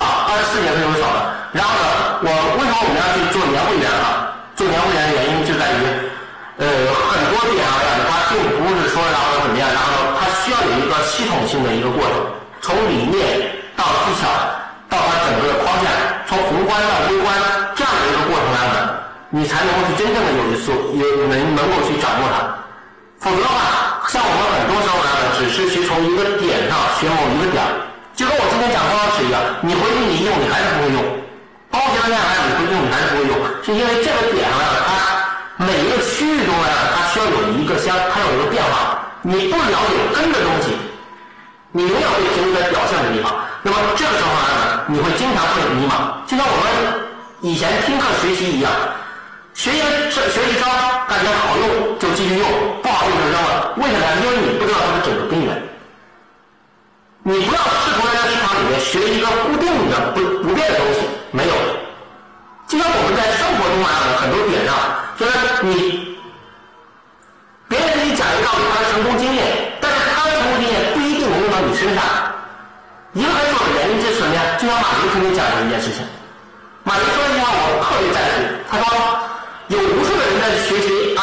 [0.00, 1.18] 啊，二十四节课都是少的。
[1.52, 1.84] 然后呢，
[2.24, 4.32] 我为什么我们要去做年会员啊？
[4.56, 6.07] 做年会员的原因就在于，
[6.58, 12.18] 呃，很多点上来讲，它并不是说然后怎么样，然后它需要有一个系统性的一个过程，
[12.60, 13.22] 从理念
[13.78, 14.26] 到技巧，
[14.90, 15.86] 到它整个的框架，
[16.26, 17.30] 从宏观到微观
[17.78, 18.90] 这样的一个过程来讲，
[19.30, 22.50] 你才能够去真正的有一所有能能够去掌握它。
[23.22, 27.62] 否则的话，像我们很多时候呢，只是去从一个点上学某一个点，
[28.18, 30.98] 就跟我今天讲方程式一样，你回去你用，你还是不会用；
[31.70, 34.90] 包括现在来你回去用，你还是不会用，是因为这个点上呢，它
[35.58, 39.02] 每一个区域中呢，它需要有一个相，它有一个变化。
[39.22, 40.70] 你不了解根的东西，
[41.72, 43.34] 你永远会停留在表象的地方。
[43.62, 47.10] 那么这个时候呢，你会经常会迷茫，就像我们
[47.40, 48.70] 以前听课学习一样。
[49.54, 50.70] 学一个学一招，
[51.08, 52.46] 感觉好用就继续用，
[52.80, 53.74] 不好用就扔了。
[53.78, 54.06] 为什么？
[54.22, 55.50] 因为你不知道它的整个根源。
[57.24, 61.00] 你不要试图在市场里面学一个固定的不不变的东西，
[61.32, 61.54] 没有。
[62.68, 63.90] 就像我们在生活中啊，
[64.22, 64.72] 很多点上，
[65.18, 65.32] 就是
[65.64, 66.16] 你
[67.68, 72.04] 别人给你讲一道理，他的成功经验，但是他的成功经验不一定能用到你身上。
[73.12, 74.40] 一个很重要的原因就是什么呀？
[74.58, 76.06] 就像马云曾经讲过一件事情，
[76.84, 78.44] 马云说一句话，我特别赞成。
[78.70, 78.86] 他说。
[79.68, 81.14] 有无数的人在学习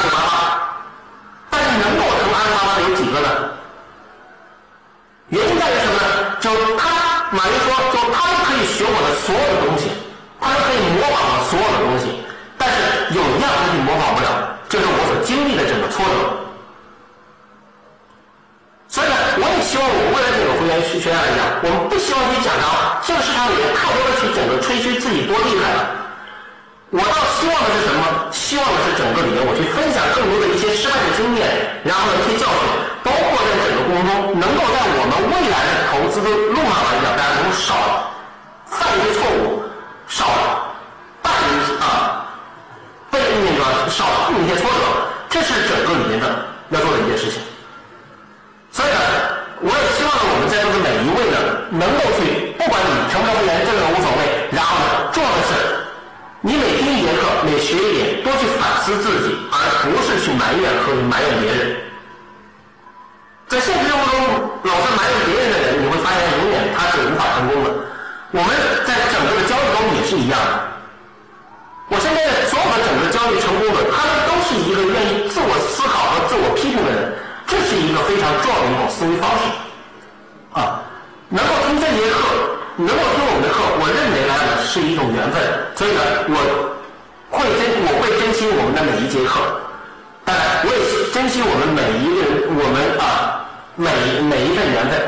[26.95, 28.31] 我倒希望的是什么？
[28.31, 31.43] 希望的是整个里面我去分享更多的一些失败的经验，
[31.83, 32.61] 然后呢一些教训，
[33.03, 37.75] 包括在整个过程中，能够在我们未来的投资的路上来讲，大家能少
[38.71, 39.67] 犯一些错误，
[40.07, 40.23] 少
[41.19, 42.31] 犯一些啊，
[43.11, 44.79] 被那个少碰一些挫折，
[45.27, 47.43] 这是整个里面的要做的一件事情。
[48.71, 48.99] 所以呢，
[49.59, 54.47] 我也希望呢，我们在座的每一位呢能够去，不管你成不成会员，这个无所谓。
[54.55, 55.51] 然后呢，重要的是，
[56.45, 59.57] 你每听一节课，每学一点，多去反思自己，而
[59.89, 61.73] 不是去埋怨和埋怨别人。
[63.47, 64.21] 在现实生活中，
[64.61, 67.73] 老是埋怨别人的人，你会发现永远他是无法成功的。
[68.29, 68.53] 我们
[68.85, 70.53] 在整个的交易中也是一样的。
[71.89, 77.09] 我身边的所有的整个交易成功的，他们都是一个愿意自我思考和自我批评的人，
[77.49, 79.49] 这是一个非常重要的一种思维方式。
[80.53, 80.85] 啊，
[81.25, 82.21] 能够听这节课，
[82.77, 84.33] 能够听我们的课，我认为呢
[84.63, 85.39] 是一种缘分，
[85.75, 86.35] 所以呢，我
[87.31, 89.39] 会珍我会珍惜我们的每一节课，
[90.23, 93.87] 当然我也珍惜我们每一个人，我们啊每
[94.27, 94.99] 每一份缘分，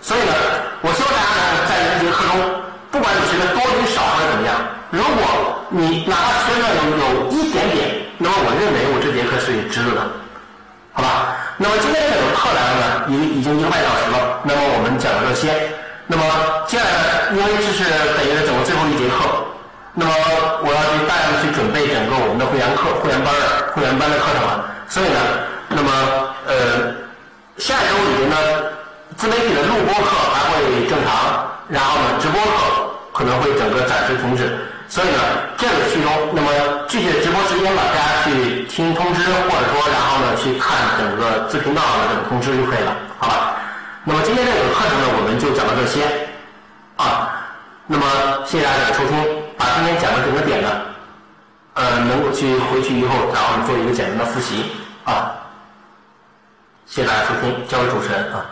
[0.00, 0.32] 所以呢，
[0.82, 2.62] 我希望大家呢在这节课中。
[2.92, 4.56] 不管你学的多与少或者怎么样，
[4.88, 5.20] 如果
[5.68, 10.00] 你哪怕学的有有一点点，那么我认为我这节课是值得的，
[10.94, 11.36] 好吧？
[11.58, 15.52] 那么今天这个课来了呢，已已经一个半小时了，那么我们讲了这些，
[16.06, 16.22] 那么
[16.66, 17.84] 接下来因为这是
[18.16, 19.44] 等于整个最后一节课，
[19.92, 20.12] 那么
[20.62, 23.32] 我要去大量的去准备整个我们的会员课、会员班
[23.74, 25.18] 会员班的课程了，所以呢，
[25.68, 25.90] 那么
[26.46, 26.54] 呃，
[27.58, 28.36] 下一周里面呢，
[29.16, 32.82] 自媒体的录播课还会正常，然后呢，直播课。
[33.16, 34.44] 可能会整个暂时停止，
[34.90, 35.16] 所以呢，
[35.56, 36.50] 这个其中，那么
[36.86, 43.56] 具体的直播时间呢，大家去听通知，或者说，然后呢，去看整个自频道的这个通知就可以了，好吧？
[44.08, 46.06] 那么今天这个课程呢，我们就讲到这些，
[46.94, 47.42] 啊，
[47.88, 48.06] 那么
[48.46, 49.18] 谢谢大家的收听，
[49.58, 50.68] 把今天讲的整个点呢，
[51.74, 54.70] 呃，能够去回去以后，然后做一个简单的复习，
[55.04, 55.34] 啊，
[56.86, 58.46] 谢谢大家收听，交给主持人啊。